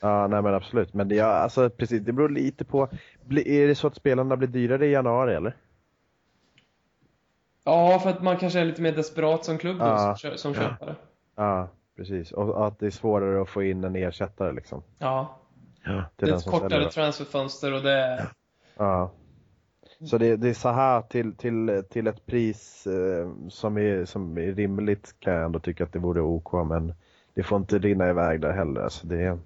[0.00, 0.94] Ja, nej men absolut.
[0.94, 2.88] Men det, ja, alltså, precis, det beror lite på.
[3.30, 5.56] Är det så att spelarna blir dyrare i januari eller?
[7.64, 10.94] Ja, för att man kanske är lite mer desperat som klubb då, som, som köpare.
[11.36, 12.32] Ja, precis.
[12.32, 14.82] Och att det är svårare att få in en ersättare liksom.
[14.98, 15.38] Ja,
[15.84, 18.28] Ja, det är ett kortare transferfönster och det är...
[18.76, 19.12] Ja.
[20.00, 24.38] Så det, det är så här till, till, till ett pris eh, som, är, som
[24.38, 26.94] är rimligt kan jag ändå tycka att det vore OK men
[27.34, 28.80] det får inte rinna iväg där heller.
[28.80, 29.38] Alltså det, är,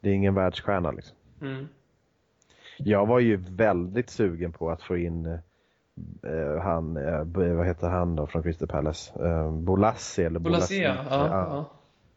[0.00, 1.16] det är ingen världsstjärna liksom.
[1.40, 1.68] Mm.
[2.76, 5.38] Jag var ju väldigt sugen på att få in eh,
[6.62, 7.24] han, eh,
[7.56, 9.24] vad heter han då från Crystal Palace?
[9.28, 10.94] Eh, Bolassi eller Bolassi, ja.
[11.10, 11.64] Ja, ja.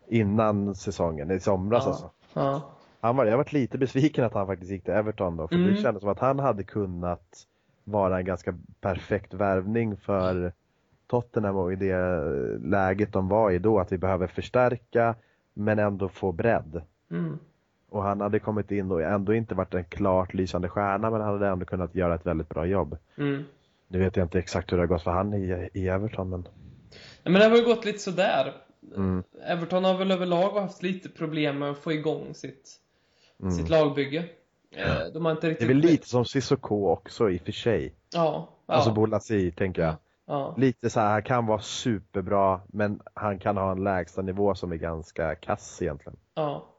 [0.08, 1.90] Innan säsongen, i somras Ja.
[1.92, 2.10] alltså.
[2.34, 2.62] ja.
[3.02, 5.68] Han var, jag varit lite besviken att han faktiskt gick till Everton då, för Mm.
[5.74, 7.48] det kändes som att han hade kunnat
[7.84, 10.52] vara en ganska perfekt värvning för
[11.08, 11.98] Tottenham och i det
[12.64, 15.16] läget de var i då, att vi behöver förstärka
[15.54, 16.82] men ändå få bredd.
[17.12, 17.40] Mm.
[17.90, 21.34] Och han hade kommit in och ändå inte varit en klart lysande stjärna men han
[21.34, 22.98] hade ändå kunnat göra ett väldigt bra jobb.
[23.18, 23.44] Mm.
[23.94, 26.48] Nu vet jag inte exakt hur det har gått för han i, i Everton men...
[27.24, 28.54] Ja, Men det har ju gått lite sådär.
[28.96, 32.72] Mm, Everton har väl överlag haft lite problem med att få igång sitt,
[33.58, 34.26] sitt lagbygge.
[34.76, 35.70] Eh, De har inte Det är riktigt...
[35.70, 37.94] väl lite som Cissoko också i och för sig.
[38.14, 38.50] Ja.
[38.68, 38.74] ja.
[38.74, 39.96] Alltså Bolassi tänker jag.
[40.26, 40.56] ja.
[40.58, 44.72] Lite så här, han kan vara superbra men han kan ha en lägsta nivå som
[44.72, 46.18] är ganska kass egentligen.
[46.36, 46.70] ja.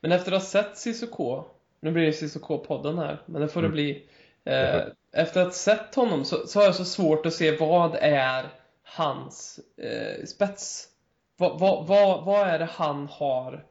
[0.00, 1.44] Men efter att ha sett Cissoko,
[1.80, 3.74] nu blir det Cissoko-podden här, men det får det Mm.
[3.74, 4.06] bli.
[4.44, 7.96] Eh, efter att ha sett honom så, så har jag så svårt att se vad
[8.00, 8.44] är
[8.82, 10.88] hans eh, spets.
[11.36, 13.64] Vad, vad, vad, vad är det han har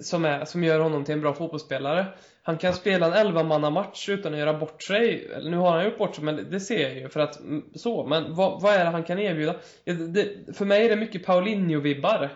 [0.00, 2.06] som, är, som gör honom till en bra fotbollsspelare?
[2.42, 5.30] Han kan spela en 11-manna-match utan att göra bort sig.
[5.42, 7.08] Nu har han gjort bort sig, men det, ser jag ju.
[7.08, 9.54] För att, mm, så, men vad, vad är det han kan erbjuda?
[9.84, 12.28] Det, för mig är det mycket Paulinho-vibbar.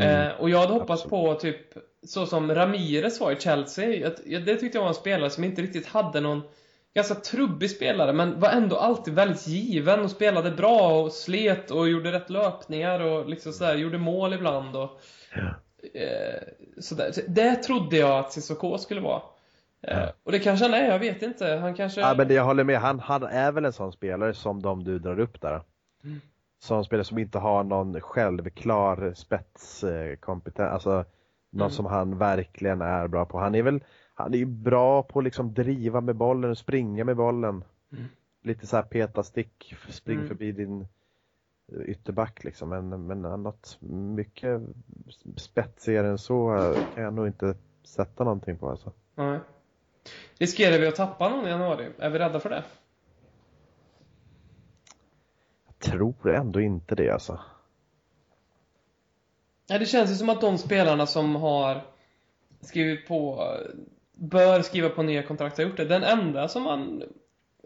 [0.00, 1.56] Eh, och jag hade hoppats på typ
[2.06, 4.06] så som Ramirez var i Chelsea.
[4.06, 6.42] Att, ja, det tyckte jag var en spelare som inte riktigt hade någon
[6.98, 11.88] ganska trubbig spelare men var ändå alltid väldigt given och spelade bra och slet och
[11.88, 15.00] gjorde rätt löpningar och liksom sådär, gjorde mål ibland och
[15.94, 16.42] eh,
[16.80, 17.12] sådär.
[17.12, 19.22] Så Det trodde jag att Cissoko skulle vara.
[19.82, 21.46] Eh, och det kanske han är, jag vet inte.
[21.46, 22.00] Han kanske...
[22.00, 24.98] Ja men jag håller med, han, han är väl en sån spelare som de du
[24.98, 25.62] drar upp där.
[26.04, 26.20] Mm.
[26.60, 31.04] Sån spelare som inte har någon självklar spetskompetens, alltså
[31.50, 31.70] någon Mm.
[31.70, 33.38] som han verkligen är bra på.
[33.38, 33.80] Han är väl,
[34.18, 37.64] han är ju bra på att liksom driva med bollen och springa med bollen.
[37.92, 38.04] Mm.
[38.42, 40.28] Lite så här peta stick, spring Mm.
[40.28, 40.86] förbi din
[41.86, 42.68] ytterback liksom.
[42.68, 44.62] Men, men något mycket
[45.36, 46.54] spetsigare än så
[46.94, 47.54] kan jag nog inte
[47.84, 48.92] sätta någonting på alltså.
[49.14, 49.40] Nej.
[50.38, 51.88] Riskerar vi att tappa någon i januari?
[51.98, 52.64] Är vi rädda för det?
[55.66, 57.40] jag tror ändå inte det alltså.
[59.66, 61.82] Ja, det känns ju som att de spelarna som har
[62.60, 63.52] skrivit på,
[64.18, 65.84] bör skriva på nya kontrakt har gjort det.
[65.84, 67.02] Den enda som man,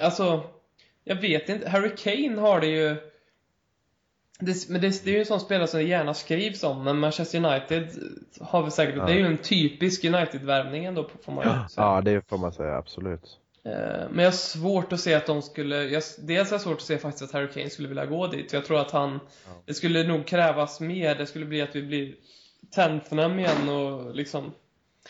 [0.01, 0.43] alltså,
[1.05, 2.97] jag vet inte, Harry Kane har det ju
[4.39, 6.99] det, men det, det är ju en sån spelare som det gärna skrivs om, men
[6.99, 7.89] Manchester United
[8.41, 9.05] har väl säkert, Ja.
[9.07, 11.87] det är ju en typisk United-värvning ändå, får man ju säga.
[11.87, 13.39] Ja, det får man säga, absolut.
[13.65, 13.73] Eh,
[14.11, 16.83] Men jag har svårt att se att de skulle, jag, dels har jag svårt att
[16.83, 18.51] se faktiskt att Harry Kane skulle vilja gå dit.
[18.51, 19.21] För jag tror att han,
[19.67, 21.15] det skulle nog krävas mer.
[21.15, 22.15] Det skulle bli att vi blir
[22.75, 24.53] Tottenham igen och liksom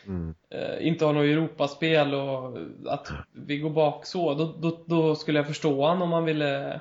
[0.06, 0.34] Mm.
[0.50, 4.34] eh, inte har något Europaspel och att vi går bak så.
[4.34, 6.80] Då, då, då skulle jag förstå han om han ville,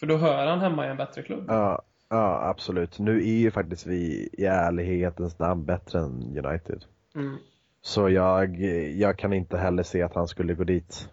[0.00, 1.44] för då hör han hemma i en bättre klubb.
[1.48, 2.98] Ja, ja, absolut.
[2.98, 6.84] Nu är ju faktiskt vi i ärlighetens namn bättre än United.
[7.14, 7.36] Mm.
[7.82, 8.60] Så jag,
[8.96, 11.08] jag kan inte heller se att han skulle gå dit.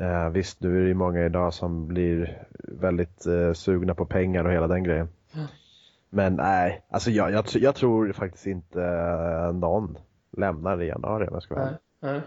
[0.00, 4.44] Eh, visst, nu är det ju många idag som blir väldigt eh, sugna på pengar
[4.44, 5.08] och hela den grejen.
[5.32, 5.46] Ja.
[6.10, 9.98] Men nej, alltså jag, jag, jag tror faktiskt inte eh, någon
[10.36, 12.20] lämnar i januari om jag ska vara Nej, nej.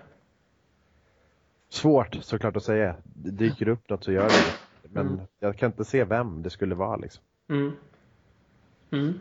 [1.70, 2.96] Svårt såklart att säga.
[3.04, 4.89] Det dyker upp något så gör det.
[4.89, 5.20] Men Mm.
[5.39, 7.24] jag kan inte se vem det skulle vara liksom.
[7.50, 7.72] Mm.
[8.91, 9.13] Mm.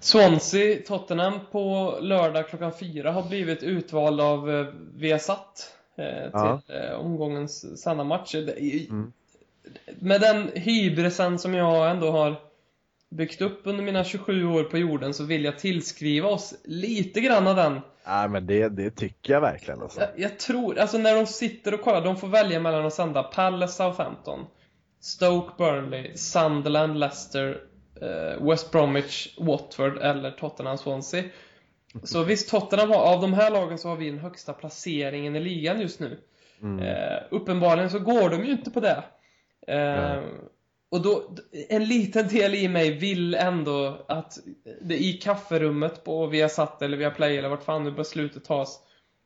[0.00, 6.96] Swansea, Tottenham på lördag klockan fyra har blivit utvald av eh, Viasat eh, till Ja.
[6.96, 8.04] omgångens sanna
[8.48, 9.12] är- Mm.
[10.00, 12.40] Med den hybrisen som jag ändå har
[13.10, 17.46] byggt upp under mina 27 år på jorden så vill jag tillskriva oss lite grann
[17.46, 17.80] av den.
[18.06, 20.00] Nej men det, det tycker jag verkligen alltså.
[20.00, 23.22] Jag, jag tror, alltså när de sitter och kollar, de får välja mellan att sända
[23.22, 24.46] Palace Southampton,
[25.00, 27.60] Stoke Burnley, Sunderland Leicester,
[28.00, 31.24] eh, West Bromwich Watford eller Tottenham Swansea.
[32.02, 35.40] Så visst, Tottenham har, av de här lagen så har vi den högsta placeringen i
[35.40, 36.20] ligan just nu.
[36.62, 36.78] Mm.
[36.78, 39.04] Eh, uppenbarligen så går de ju inte på det.
[39.66, 40.20] Eh, Nej.
[40.90, 41.22] och då,
[41.68, 44.38] en liten del i mig vill ändå att
[44.80, 48.80] det i kafferummet på Viasat eller Viaplay eller vart fan nu beslutet tas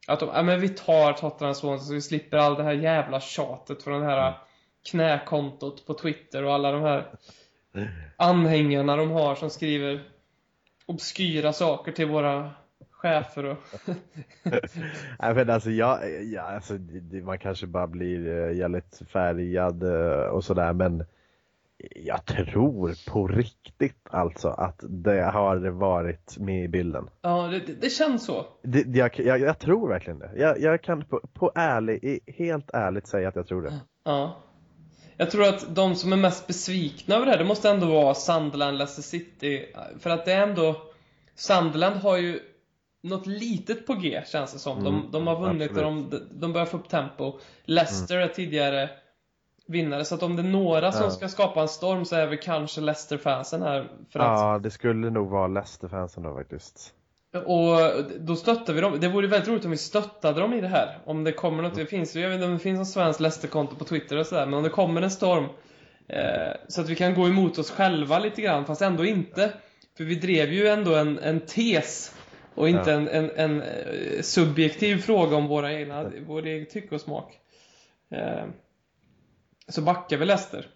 [0.07, 3.21] att de, ja men vi tar Tottenham Swansea så vi slipper all det här jävla
[3.21, 4.39] tjatet från det här
[4.91, 7.11] knäkontot på Twitter och alla de här
[8.17, 10.03] anhängarna de har som skriver
[10.87, 12.51] obskyra saker till våra
[12.99, 13.59] chefer och
[15.19, 16.79] Nej men alltså jag, ja, alltså
[17.23, 21.05] man kanske bara blir uh, jävligt färgad eh, och sådär men
[21.95, 27.11] jag tror på riktigt alltså att det har varit med i bilden.
[27.21, 28.47] Ja, det, det, känns så.
[28.63, 30.31] Det, jag, jag, jag tror verkligen det.
[30.37, 33.81] Jag, jag kan på, på ärlig, helt ärligt säga att jag tror det.
[34.05, 34.37] Ja.
[35.17, 38.15] Jag tror att de som är mest besvikna över det här, det måste ändå vara
[38.15, 39.67] Sunderland, Leicester City.
[39.99, 40.83] För att det är ändå...
[41.35, 42.41] Sunderland har ju
[43.03, 44.85] något litet på G, känns det som.
[44.85, 47.39] De, Mm, de har vunnit och de, de börjar få upp tempo.
[47.65, 48.91] Leicester är tidigare
[49.67, 51.11] vinnare, så att om det är några som Ja.
[51.11, 53.89] ska skapa en storm så är vi kanske Leicester-fansen här.
[54.13, 56.95] För att, Ja, det skulle nog vara Leicester-fansen då faktiskt.
[57.47, 59.01] Och då stöttar vi dem.
[59.01, 60.99] Det vore väldigt roligt om vi stöttade dem i det här.
[61.05, 63.77] Om det kommer något, det finns jag vet inte om det finns någon svensk Leicester-konto
[63.77, 65.45] på Twitter och sådär, men om det kommer en storm
[66.09, 69.53] eh, så att vi kan gå emot oss själva lite grann, fast ändå inte.
[69.97, 72.15] För vi drev ju ändå en, en tes
[72.59, 72.97] och inte Ja.
[72.97, 77.39] en, en, en eh, subjektiv fråga om våra egna, vår egen tycke och smak.
[78.11, 78.45] Eh,
[79.69, 80.67] så backar vi Leicester,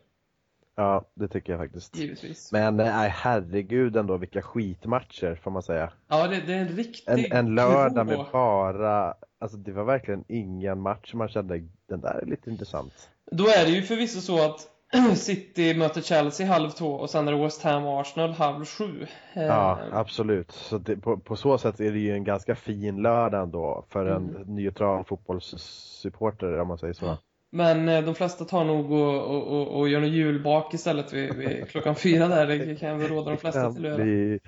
[0.76, 1.96] Ja, det tycker jag faktiskt.
[1.98, 2.52] givetvis.
[2.52, 5.92] Men nej, herregud ändå vilka skitmatcher får man säga.
[6.08, 10.24] Ja, det, det är en riktig En, en lördag med bara, alltså det var verkligen
[10.28, 13.10] ingen match man kände, den där är lite intressant.
[13.30, 14.68] Då är det ju förvisso så att
[15.16, 19.06] City möter Chelsea halv två och sen är det West Ham och Arsenal halv sju.
[19.34, 20.50] Eh, Ja, absolut.
[20.52, 24.06] Så det, på, på så sätt är det ju en ganska fin lördag ändå för
[24.06, 24.54] en Mm.
[24.54, 27.18] neutral fotbollssupporter om man säger så.
[27.50, 31.34] Men eh, de flesta tar nog och, och, och, och gör någon julbak istället vid,
[31.34, 32.46] vid klockan fyra där.
[32.46, 34.38] Det kan väl råda de flesta till att göra.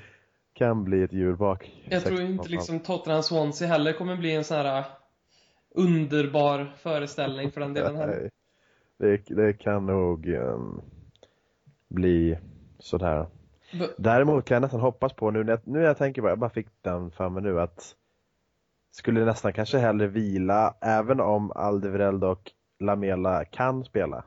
[0.54, 1.70] kan bli ett julbak.
[1.88, 4.84] Jag tror inte liksom Tottenham Swansea heller kommer bli en sån här eh,
[5.74, 8.30] underbar föreställning för den delen heller.
[8.98, 10.82] Det, det kan nog um,
[11.88, 12.38] bli
[12.78, 13.26] sådär.
[13.78, 16.28] B- Däremot kan jag nästan hoppas på nu när jag, nu när jag tänker bara,
[16.28, 17.94] jag bara fick den för mig nu att
[18.90, 24.24] skulle nästan kanske hellre vila även om Alderweireld och Lamela kan spela.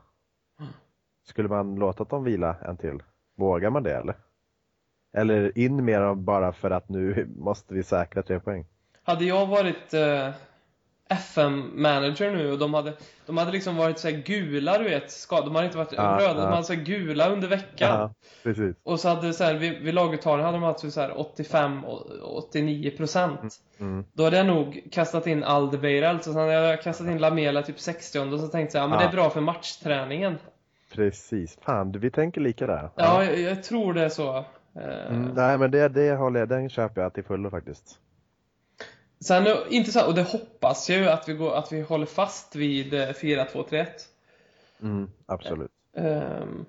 [1.24, 3.02] Skulle man låta dem vila en till?
[3.36, 4.14] Vågar man det eller?
[5.12, 8.64] Eller in med dem bara för att nu måste vi säkra tre poäng?
[9.02, 10.30] Hade jag varit eh,
[11.08, 12.92] FM-manager nu och de hade,
[13.26, 15.10] de hade liksom varit så här gula, du vet.
[15.10, 16.50] Ska, de hade inte varit Ja, röda, de ja.
[16.50, 18.00] hade så här gula under veckan.
[18.00, 18.76] Ja, precis.
[18.82, 22.38] Och så hade så här, vid, vid laguttagningen hade de haft så här 85 och
[22.38, 23.54] 89 procent.
[23.80, 24.04] Mm.
[24.12, 27.78] Då hade jag nog kastat in Aldebeireld, så sen hade jag kastat in Lamela typ
[27.80, 29.10] 60 och så tänkte jag, ja men det Ja.
[29.10, 30.38] är bra för matchträningen.
[30.94, 31.58] Precis.
[31.62, 32.90] Fan, vi tänker lika där.
[32.94, 34.36] Ja, jag, jag tror det är så.
[34.36, 34.44] Eh,
[35.10, 37.98] Mm, nej, men det, det håller jag, den köper jag till fullo faktiskt.
[39.20, 42.56] Sen det intressant, och det hoppas jag ju att vi, går, att vi håller fast
[42.56, 43.86] vid eh, 4-2-3-1.
[44.82, 45.70] Mm, absolut.
[45.96, 46.64] Ehm,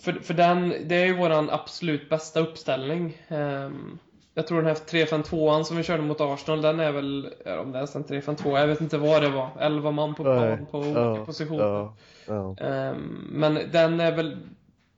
[0.00, 3.22] för, för den, det är ju våran absolut bästa uppställning.
[3.28, 3.98] Ehm,
[4.34, 7.78] jag tror den här 3-5-2an som vi körde mot Arsenal, den är väl, om det
[7.78, 9.50] är en 3-5-2, jag vet inte vad det var.
[9.60, 11.64] 11 man på plan på olika ja, positioner.
[11.64, 11.94] Ja,
[12.26, 12.56] ja.
[12.56, 14.36] Ehm, men den är väl,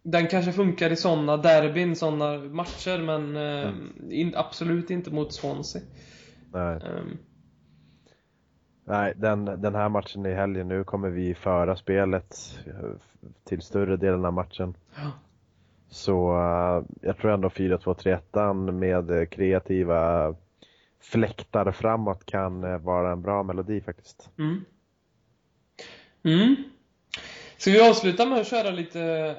[0.03, 5.82] den kanske funkar i sådana derbyn, sådana matcher, men ehm, in, absolut inte mot Swansea.
[6.53, 6.76] Nej.
[6.76, 7.18] Ehm,
[8.84, 12.90] Nej, den, den här matchen i helgen, nu kommer vi föra spelet eh,
[13.44, 14.76] till större delen av matchen.
[14.96, 15.11] Ja.
[15.88, 20.34] Så eh, jag tror ändå 4-2-3-1 med eh, kreativa
[21.01, 24.30] fläktar framåt kan eh, vara en bra melodi faktiskt.
[24.38, 24.64] Mm.
[26.24, 26.57] Mm.
[27.57, 29.36] Ska vi avsluta med att köra lite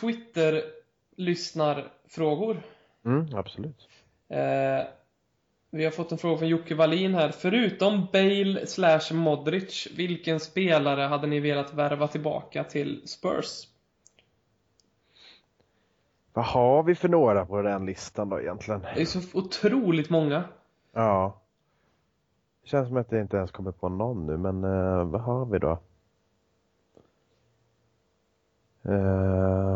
[0.00, 2.62] Twitter-lyssnarfrågor?
[3.04, 3.88] Mm, absolut.
[4.28, 4.80] Eh,
[5.70, 7.30] vi har fått en fråga från Jocke Wallin här.
[7.30, 13.68] Förutom Bale slash Modric, vilken spelare hade ni velat värva tillbaka till Spurs?
[16.32, 18.80] Vad har vi för några på den listan då egentligen?
[18.94, 20.44] Det är så otroligt många.
[20.92, 21.40] Ja.
[22.62, 25.46] Det känns som att jag inte ens kommer på någon nu, men eh, vad har
[25.46, 25.78] vi då?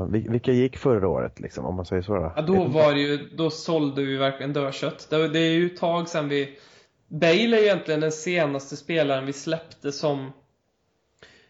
[0.08, 2.32] Vil- vilka gick förra året liksom, om man säger så då?
[2.36, 5.06] Ja, då var det ju, då sålde vi verkligen dödkött.
[5.10, 6.58] Det, det är ju ett tag sedan vi...
[7.08, 10.32] Bale är egentligen den senaste spelaren vi släppte som...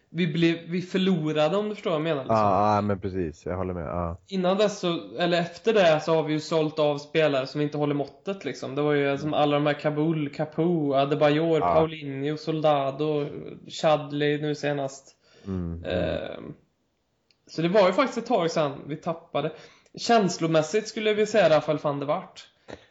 [0.09, 2.21] Vi, blev, vi förlorade om du förstår vad jag menar.
[2.21, 2.35] Liksom.
[2.37, 3.45] Ja, ah, men precis.
[3.45, 3.85] Jag håller med.
[3.85, 4.17] Ja.
[4.27, 7.77] Innan dess så, eller efter det så har vi ju sålt av spelare som inte
[7.77, 8.75] håller måttet liksom.
[8.75, 11.73] Det var ju som alla de här Kabul, Capu, Adebayor, Ja.
[11.73, 13.25] Paulinho, Soldado,
[13.67, 15.15] Chadley nu senast.
[15.47, 15.83] Mm.
[15.83, 16.53] Ehm,
[17.47, 19.51] så det var ju faktiskt ett tag sedan vi tappade.
[19.97, 22.47] Känslomässigt skulle vilja säga i alla fall van der Wart.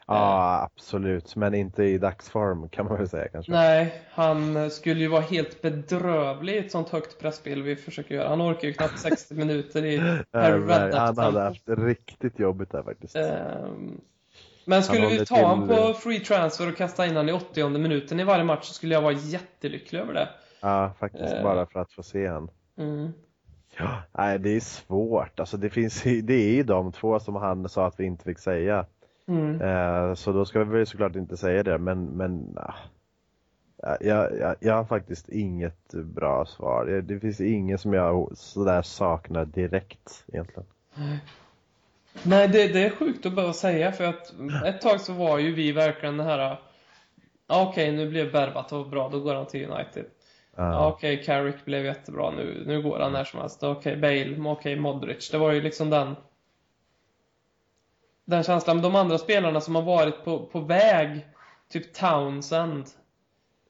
[0.06, 1.36] Ja, absolut.
[1.36, 3.52] Men inte i dagsform kan man väl säga kanske.
[3.52, 8.28] Nej, han skulle ju vara helt bedrövlig i ett sånt högt pressspel vi försöker göra.
[8.28, 9.98] Han orkar ju knappt 60 minuter i
[10.32, 13.16] Harry nej, han hade haft riktigt jobbigt där faktiskt.
[13.16, 14.00] Ehm,
[14.64, 17.68] Men skulle vi ta till- honom på free transfer och kasta in honom i 80
[17.68, 20.28] minuten i varje match så skulle jag vara jättelycklig över det.
[20.60, 21.34] Ja, faktiskt.
[21.34, 21.42] Eh.
[21.42, 22.50] Bara för att få se han.
[22.78, 23.12] Mm.
[23.78, 25.40] Ja, nej, det är svårt.
[25.40, 28.38] Alltså, det, finns, det är ju de två som han sa att vi inte fick
[28.38, 28.86] säga.
[29.28, 29.60] Mm.
[29.60, 32.74] Eh, så då ska vi väl såklart inte säga det, men, men ah.
[34.00, 36.86] jag, jag, jag har faktiskt inget bra svar.
[36.86, 40.66] Det- Det finns ingen som jag sådär saknar direkt egentligen.
[42.22, 44.34] Nej, det, det är sjukt att behöva säga för att
[44.66, 46.58] ett tag så var ju vi verkligen den här
[47.48, 50.04] Ja okej, nu blev Berbatov bra, då går han till United.
[50.56, 53.62] Ja Ja, okej, Carrick blev jättebra nu, nu går han när som helst.
[53.62, 55.30] Okej, Bale, okej, Modric.
[55.30, 56.16] Det var ju liksom den
[58.24, 58.76] den känslan.
[58.76, 61.26] Men de andra spelarna som har varit på, på väg,
[61.68, 62.86] typ Townsend,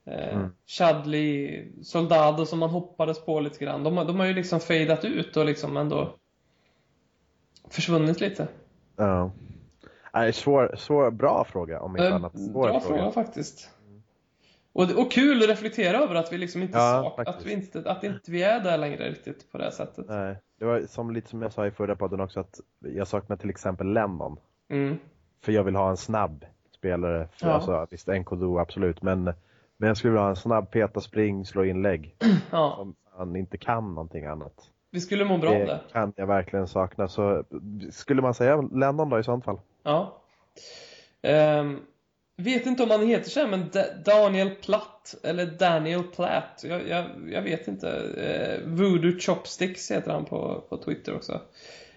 [0.07, 0.49] eh, Mm.
[0.66, 3.82] Chadley, Soldado som man hoppades på lite grann.
[3.82, 6.14] De, de har ju liksom fadat ut och liksom ändå
[7.70, 8.49] försvunnit lite.
[8.97, 9.30] ja.
[10.12, 12.39] Nej, svår, svår, bra fråga om inte Eh, annat.
[12.39, 13.70] Svår Bra fråga faktiskt.
[14.76, 17.82] Och, och kul att reflektera över att vi liksom inte Ja, sak, att vi inte,
[17.90, 20.06] att inte vi är där längre riktigt på det sättet.
[20.08, 23.36] Nej, det var som lite som jag sa i förra podden också att jag saknar
[23.36, 24.38] till exempel Lennon.
[24.70, 24.98] Mm.
[25.44, 26.44] För jag vill ha en snabb
[26.76, 27.28] spelare.
[27.32, 27.52] För Ja.
[27.52, 29.24] alltså, visst, Nkodu absolut, men,
[29.76, 32.14] men jag skulle vilja ha en snabb peta, spring, slå inlägg.
[32.50, 34.70] Ja, Om han inte kan någonting annat.
[34.90, 35.80] vi skulle må bra av det det.
[35.92, 37.08] kan jag verkligen sakna.
[37.08, 37.44] Så
[37.90, 39.60] skulle man säga Lennon då i sånt fall?
[39.82, 40.22] Ja.
[41.22, 41.80] Ehm,
[42.37, 46.89] vet inte om han heter så här, men Da- Daniel Platt, eller Daniel Platt, jag,
[46.89, 47.87] jag, jag vet inte.
[47.87, 51.41] Uh, Voodoo Chopsticks heter han på, på Twitter också.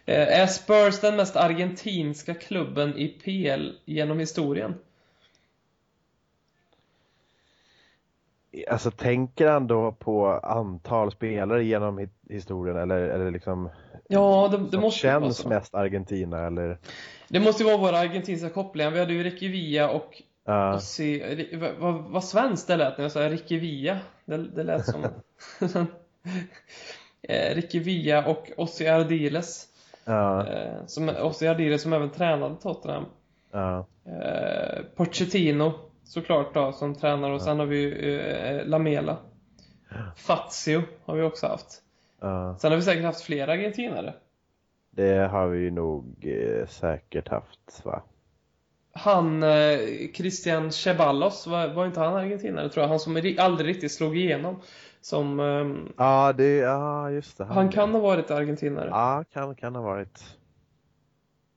[0.06, 4.76] Eh, är Spurs den mest argentinska klubben i PL genom historien?
[8.70, 13.70] Alltså tänker han då på antal spelare genom hi- historien eller, eller liksom
[14.08, 15.50] Ja, det, det måste ju vara känns så.
[15.50, 16.78] mest Argentina eller?
[17.28, 18.92] Det måste ju vara våra argentinska kopplingar.
[18.92, 20.22] Vi hade ju Ricky Villa och
[20.76, 21.24] Ossi...
[21.24, 23.98] Ri- Vad, vad, svenskt det lät när jag sa Ricky Villa.
[24.26, 25.04] Det, det lät som...
[27.22, 29.68] eh, Ricky Villa och Ossi Ardiles.
[30.48, 33.06] Eh, som, Ossi Ardiles som även tränade Tottenham.
[34.06, 35.74] Eh, Pochettino
[36.04, 37.34] såklart då, som tränare.
[37.34, 39.18] Och sen har vi ju Lamela.
[40.16, 41.82] Fazio har vi också haft.
[42.60, 44.14] Sen har vi säkert haft fler argentinare.
[44.92, 46.28] det har vi nog
[46.68, 48.02] säkert haft va?
[48.94, 49.80] Han, eh,
[50.14, 52.90] Christian Ceballos, var, var inte han argentinare tror jag?
[52.90, 54.62] Han som ri- aldrig riktigt slog igenom.
[55.02, 57.46] Som, ehm, Ja, det, ja just det.
[57.46, 58.88] han kan ha varit argentinare.
[58.90, 60.24] Ja, kan, kan ha varit.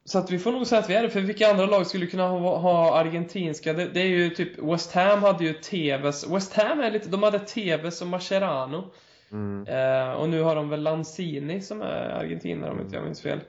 [0.04, 2.06] Så att vi får nog säga att vi är det, för vilka andra lag skulle
[2.06, 3.72] kunna ha, ha argentinska?
[3.72, 6.30] Det, det är ju typ, West Ham hade ju Tevez.
[6.30, 8.84] West Ham är lite, de hade Tevez och Mascherano.
[9.32, 9.66] Mm.
[9.66, 13.40] Eh, och nu har de väl Lanzini som är argentinare om inte jag minns fel.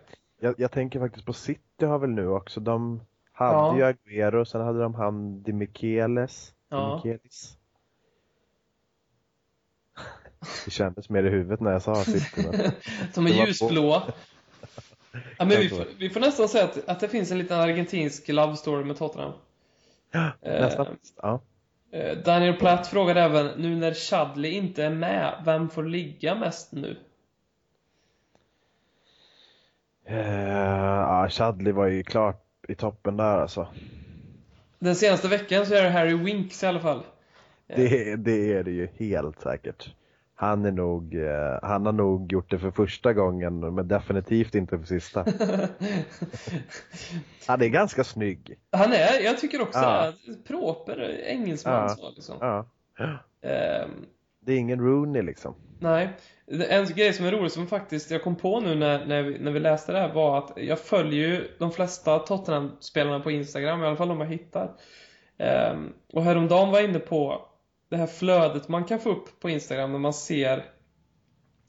[0.42, 2.60] Jag, jag tänker faktiskt på City har väl nu också.
[2.60, 3.02] De
[3.34, 3.78] hade Ja.
[3.78, 6.54] ju Agüero, sen hade de han Di Michelis.
[6.70, 6.96] Di Ja.
[6.96, 7.58] Michelis.
[10.66, 12.04] Det kändes mer i huvudet när jag sa.
[12.38, 12.72] Men...
[13.16, 14.04] De är ljusblåa.
[15.38, 18.28] Ja, men vi, får, vi får nästan säga att, att det finns en liten argentinsk
[18.28, 19.32] love story med Tottenham.
[20.14, 20.98] Eh, Nästan.
[21.22, 21.42] Ja.
[21.92, 26.72] Eh, Daniel Platt frågar även, nu när Chadley inte är med, vem får ligga mest
[26.72, 26.98] nu?
[30.06, 30.50] Eh,
[30.98, 33.68] ja, Chadley var ju klart i toppen där alltså.
[34.80, 37.04] Den senaste veckan så är det Harry Winks i alla fall.
[37.68, 39.94] Det, det är det ju helt säkert.
[40.36, 44.78] Han är nog, eh, han har nog gjort det för första gången men definitivt inte
[44.80, 45.26] för sista.
[47.48, 48.60] Han är ganska snygg.
[48.72, 50.14] Han är, jag tycker också Ja.
[50.48, 51.90] proper engelsman Ja.
[51.90, 52.38] så liksom.
[52.40, 52.66] Ja.
[53.42, 53.90] Ehm,
[54.40, 55.56] Det är ingen Rooney liksom.
[55.80, 56.10] nej.
[56.48, 59.52] En grej som är rolig som faktiskt jag kom på nu när, när, vi, när
[59.52, 63.88] vi läste det här var att jag följer ju de flesta Tottenham-spelarna på Instagram, i
[63.88, 64.72] alla fall de jag hittar.
[65.72, 67.50] Um, och häromdagen var jag inne på
[67.90, 70.66] det här flödet man kan få upp på Instagram när man ser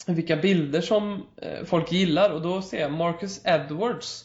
[0.07, 4.25] vilka bilder som eh, folk gillar och då ser jag Marcus Edwards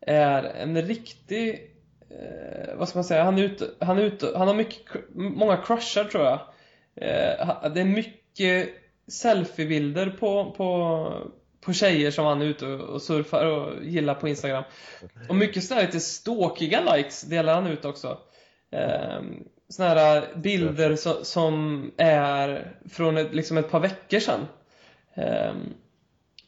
[0.00, 1.70] är en riktig
[2.10, 5.56] eh, vad ska man säga, han är ute, han är ute, han har mycket, många
[5.56, 6.40] crushar tror jag.
[6.96, 8.68] Eh, det är mycket
[9.12, 14.64] selfiebilder på, på, på tjejer som han är ute och surfar och gillar på Instagram.
[15.28, 18.18] Och mycket sådär lite ståkiga likes delar han ut också.
[18.70, 19.20] Eh,
[19.68, 24.40] såna här bilder som, som är från ett, liksom ett par veckor sedan.
[25.14, 25.52] Eh,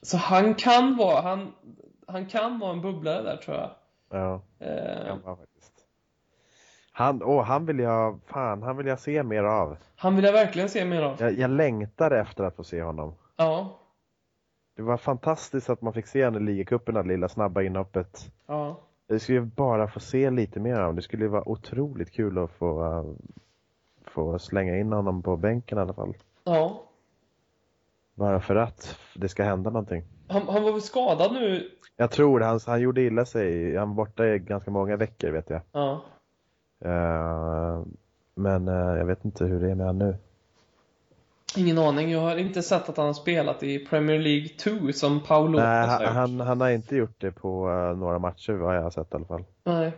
[0.02, 1.52] så han kan vara, han,
[2.06, 3.70] han kan vara en bubblare där tror jag.
[4.10, 5.16] Ja, Eh.
[6.96, 9.76] Han, åh, han vill jag, fan, han vill jag se mer av.
[9.96, 11.16] han vill jag verkligen se mer av.
[11.20, 13.14] Jag, jag längtar efter att få se honom.
[13.36, 13.78] Ja.
[14.76, 18.32] Det var fantastiskt att man fick se honom i ligacupen, det lilla snabba inhoppet.
[18.46, 18.80] Ja.
[19.06, 20.94] Det skulle bara få se lite mer av.
[20.94, 23.14] Det skulle vara otroligt kul att få, uh,
[24.04, 26.14] få slänga in honom på bänken i alla fall.
[26.44, 26.82] Ja.
[28.14, 30.04] Bara för att det ska hända någonting.
[30.28, 31.70] Han, han var väl skadad nu?
[31.96, 33.76] Jag tror det, han, han gjorde illa sig.
[33.76, 35.60] Han var borta i ganska många veckor vet jag.
[35.72, 36.02] Ja.
[36.84, 37.82] Eh,
[38.34, 40.16] men eh, jag vet inte hur det är med han nu.
[41.56, 42.10] Ingen aning.
[42.10, 45.88] Jag har inte sett att han har spelat i Premier League 2 som Lopez Nej,
[45.88, 48.90] har han, han, han har inte gjort det på eh, några matcher vad jag har
[48.90, 49.44] sett i alla fall.
[49.64, 49.92] Nej.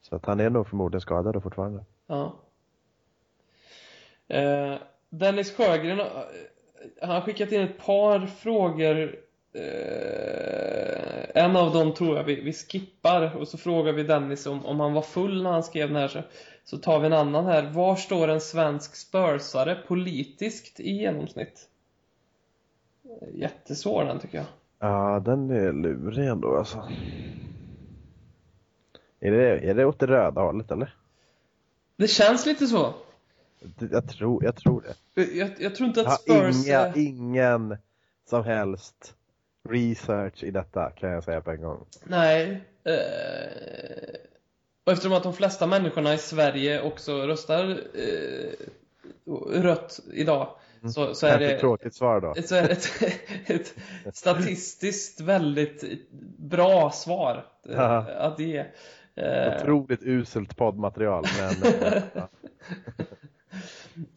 [0.00, 1.84] Så att han är nog förmodligen skadad fortfarande.
[2.06, 2.34] Ja.
[4.28, 4.74] Eh,
[5.10, 6.00] Dennis Sjögren,
[7.00, 9.16] han har skickat in ett par frågor.
[9.52, 14.66] Eh, en av dem tror jag vi, vi skippar och så frågar vi Dennis om,
[14.66, 16.08] om han var full när han skrev den här.
[16.08, 16.22] Så,
[16.64, 17.70] så tar vi en annan här.
[17.70, 21.68] Var står en svensk spursare politiskt i genomsnitt?
[23.04, 24.46] Eh, Jättesvår den tycker jag.
[24.78, 26.88] Ja, den är lurig ändå alltså.
[29.20, 30.94] Är det, är det åt det röda hållet eller?
[31.96, 32.94] Det känns lite så.
[33.90, 35.22] Jag tror, jag tror det.
[35.22, 36.98] Jag, jag tror inte att Spurs inga, är...
[36.98, 37.76] ingen
[38.24, 39.14] som helst
[39.68, 41.86] research i detta kan jag säga på en gång.
[42.04, 42.60] Nej.
[42.84, 44.14] Eh,
[44.84, 48.50] och eftersom att de flesta människorna i Sverige också röstar eh,
[49.62, 50.48] rött idag
[50.82, 52.34] så, så är Kanske ett det tråkigt svar då.
[52.42, 53.74] så är det ett,
[54.06, 55.84] ett statistiskt väldigt
[56.38, 58.64] bra svar eh, att ge.
[59.14, 62.28] Eh, Otroligt uselt poddmaterial men eh, ja.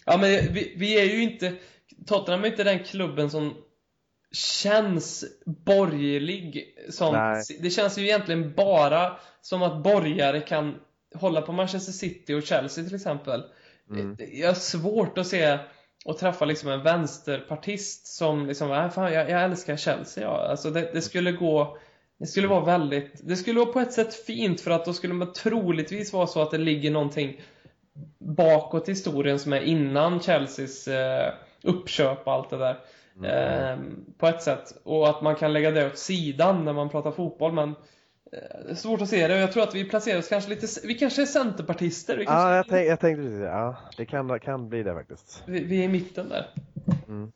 [0.05, 1.53] Ja men vi, vi är ju inte
[2.05, 3.53] Tottenham är inte den klubben som
[4.31, 7.43] känns borgerlig som, Nej.
[7.59, 10.79] Det känns ju egentligen bara som att borgare kan
[11.15, 13.43] hålla på Manchester City och Chelsea till exempel
[13.91, 14.17] Mm.
[14.31, 15.57] Jag har svårt att se
[16.05, 20.47] och träffa liksom en vänsterpartist som liksom, äh, fan, jag, jag älskar Chelsea ja.
[20.49, 21.77] Alltså det, det skulle gå
[22.19, 25.13] det skulle vara väldigt, det skulle vara på ett sätt fint för att då skulle
[25.13, 27.41] man troligtvis vara så att det ligger någonting
[28.19, 32.79] bakåt i historien som är innan Chelseas eh, uppköp och allt det där.
[33.25, 33.77] Eh,
[34.17, 34.81] på ett sätt.
[34.83, 37.75] Och att man kan lägga det åt sidan när man pratar fotboll men
[38.31, 40.49] Eh, Det är svårt att se det och jag tror att vi placerar oss kanske
[40.49, 42.17] lite, vi kanske är centerpartister.
[42.17, 43.45] Vi, kanske, Ja, jag, tänk, jag tänkte precis det.
[43.45, 45.43] Ja, det kan, kan bli det faktiskt.
[45.45, 46.49] vi, vi är i mitten där.
[47.07, 47.31] Mm.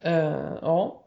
[0.00, 1.00] Eh, ja.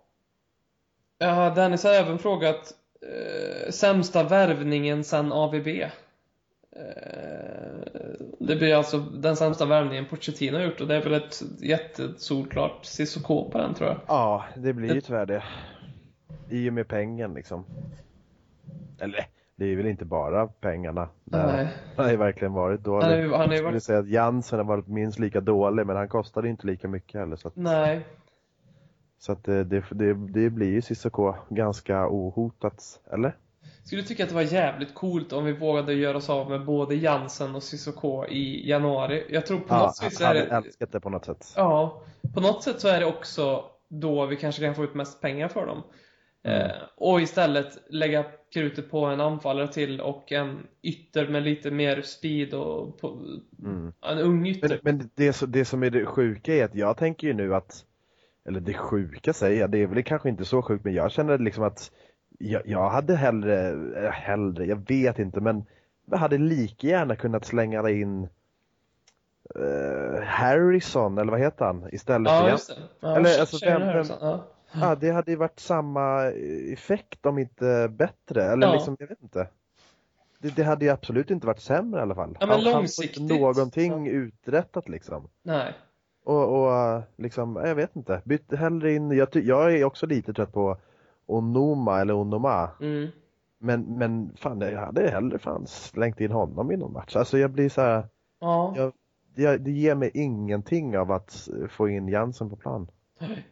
[1.56, 5.68] Dennis har även frågat eh, sämsta värvningen sen AVB.
[5.68, 5.90] Eh,
[8.48, 12.86] det blir alltså den sämsta värvningen Pochettino har gjort och det är väl ett jättesolklart
[12.86, 13.98] Cissoko på den tror jag.
[14.08, 15.44] Ja, det blir ju tyvärr det.
[16.50, 17.66] I och med pengen liksom.
[19.00, 19.26] Eller,
[19.56, 21.10] det är väl inte bara pengarna.
[21.24, 21.68] Nej.
[21.98, 23.04] har ju verkligen varit dåligt.
[23.06, 25.42] Han är ju- han är Jag skulle varit- säga att Jansen har varit minst lika
[25.42, 27.36] dålig, men han kostade inte lika mycket heller.
[27.36, 28.06] Så att, Nej.
[29.20, 32.84] så att det, det, det, det blir ju Cissoko ganska ohotat,
[33.14, 33.36] eller?
[33.88, 36.96] Skulle tycka att det var jävligt coolt om vi vågade göra oss av med både
[36.96, 39.24] Jansen och Cissoko i januari.
[39.30, 40.56] Jag tror på Ja, något vis han är det...
[40.56, 41.54] älskat det på något sätt.
[41.56, 42.02] Ja,
[42.34, 45.48] på något sätt så är det också då vi kanske kan få ut mest pengar
[45.48, 45.84] för dem.
[46.44, 52.02] Eh, och istället lägga krutet på en anfallare till och en ytter med lite mer
[52.02, 53.20] speed och på,
[53.64, 53.94] Mm.
[54.02, 54.80] en ung ytter.
[54.84, 57.56] Men, men det, så- det som är det sjuka är att jag tänker ju nu
[57.56, 57.86] att,
[58.48, 61.38] eller det sjuka säger jag, det är väl kanske inte så sjukt, men jag känner
[61.38, 61.92] liksom att
[62.38, 63.70] jag, jag hade hellre,
[64.06, 65.66] eh, hellre, jag vet inte, men
[66.12, 68.28] jag hade lika gärna kunnat slänga in
[69.56, 72.76] eh, Harrison, eller vad heter han, istället ja, för just det.
[73.00, 74.44] Ja, Eller, alltså, vem- Harrison, ja.
[74.72, 76.24] Ja, det hade ju varit samma
[76.74, 78.74] effekt om inte bättre, eller Ja.
[78.74, 79.48] liksom, jag vet inte.
[80.40, 82.38] Det, det hade ju absolut inte varit sämre i alla fall.
[82.40, 83.18] Ja, men Han- han får långsiktigt.
[83.22, 85.30] inte någonting uträttat liksom.
[85.44, 85.74] Nej.
[86.24, 88.22] Och, och liksom, jag vet inte.
[88.26, 90.78] Byt hellre in, jag, jag är också lite trött på
[91.28, 92.70] Onoma eller Onoma.
[92.82, 93.08] Mm.
[93.60, 97.16] Men, men fan, jag hade hellre fan slängt in honom i någon match.
[97.16, 98.08] Alltså jag blir så här,
[98.40, 98.74] Ja.
[98.76, 98.94] jag,
[99.36, 102.88] det, det ger mig ingenting av att få in Jansen på plan.
[103.20, 103.48] Nej.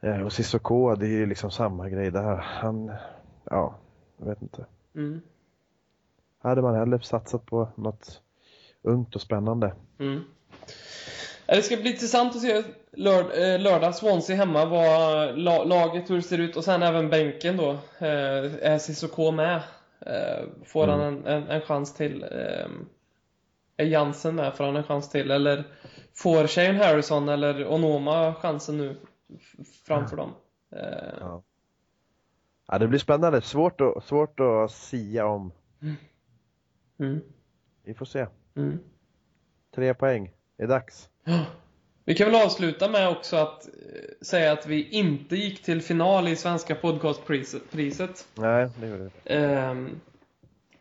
[0.00, 2.36] Eh, Och Cissoko, det är ju liksom samma grej där.
[2.36, 2.92] Han,
[3.44, 3.74] ja,
[4.16, 4.66] jag vet inte.
[4.94, 5.20] Mm.
[6.38, 8.22] Hade man hellre satsat på något
[8.82, 9.74] ungt och spännande.
[9.98, 10.20] Mm.
[11.48, 16.10] Ja, Det ska bli intressant att se lörd, eh, lördag, Swansea hemma, vad la, laget,
[16.10, 17.70] hur det ser ut och sen även bänken då.
[17.98, 19.62] Eh, är Cissoko med?
[20.00, 22.22] Eh, får han en, en, en chans till?
[22.22, 22.68] Eh,
[23.76, 24.54] är Jansen med?
[24.54, 25.30] Får han en chans till?
[25.30, 25.64] Eller
[26.14, 28.96] får Shane Harrison eller Onoma chansen nu
[29.86, 30.34] framför dem?
[30.72, 31.42] Eh, Ja.
[32.70, 33.40] Ja, det blir spännande.
[33.40, 35.52] Svårt att, svårt att sia om.
[37.00, 37.20] mm,
[37.84, 38.26] Vi får se.
[38.56, 38.78] mm.
[39.74, 40.32] Tre poäng.
[40.56, 41.08] Det är dags.
[42.04, 43.72] Vi kan väl avsluta med också att eh,
[44.22, 48.28] säga att vi inte gick till final i Svenska podcastpriset.
[48.34, 49.34] Nej, det gjorde det.
[49.34, 50.00] Ehm,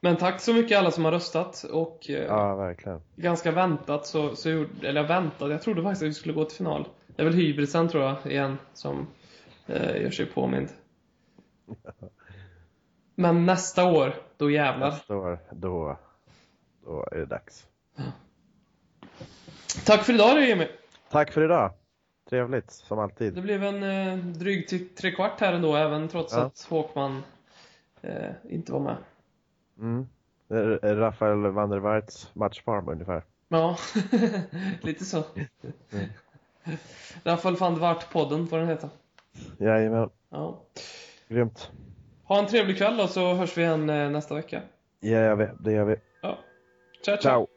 [0.02, 3.02] Men tack så mycket alla som har röstat och eh, Ja, verkligen.
[3.16, 6.46] ganska väntat så, så gjorde, eller jag väntade, jag trodde faktiskt att vi skulle gå
[6.46, 6.88] till final.
[7.08, 9.08] Det är väl hybrisen tror jag igen som
[9.68, 10.70] eh, gör sig påmind.
[13.16, 14.90] Men nästa år, då jävlar.
[14.90, 15.98] Nästa år, då,
[16.86, 17.68] då är det dags.
[19.86, 20.68] Tack för idag då Jimmy.
[21.12, 21.72] Tack för idag.
[22.30, 23.42] Trevligt, som Det alltid.
[23.42, 26.42] blev en eh, dryg till tre kvart här ändå, även trots Ja.
[26.42, 27.24] att Håkman
[28.02, 28.96] eh, inte var med.
[29.80, 30.08] Mm.
[30.48, 33.24] Det är Rafael van der Waerts matchform ungefär.
[33.48, 33.78] Ja,
[34.82, 35.24] lite så.
[35.92, 36.06] Mm.
[37.24, 38.90] Rafael van der Wart-podden får den heta.
[39.58, 40.62] Jajamän, Ja.
[41.28, 41.72] grymt.
[42.24, 44.62] Ha en trevlig kväll och så hörs vi igen eh, nästa vecka.
[45.00, 45.96] Ja, det gör vi.
[46.22, 46.38] Ja.
[47.06, 47.22] Ciao, ciao.
[47.22, 47.48] Ciao!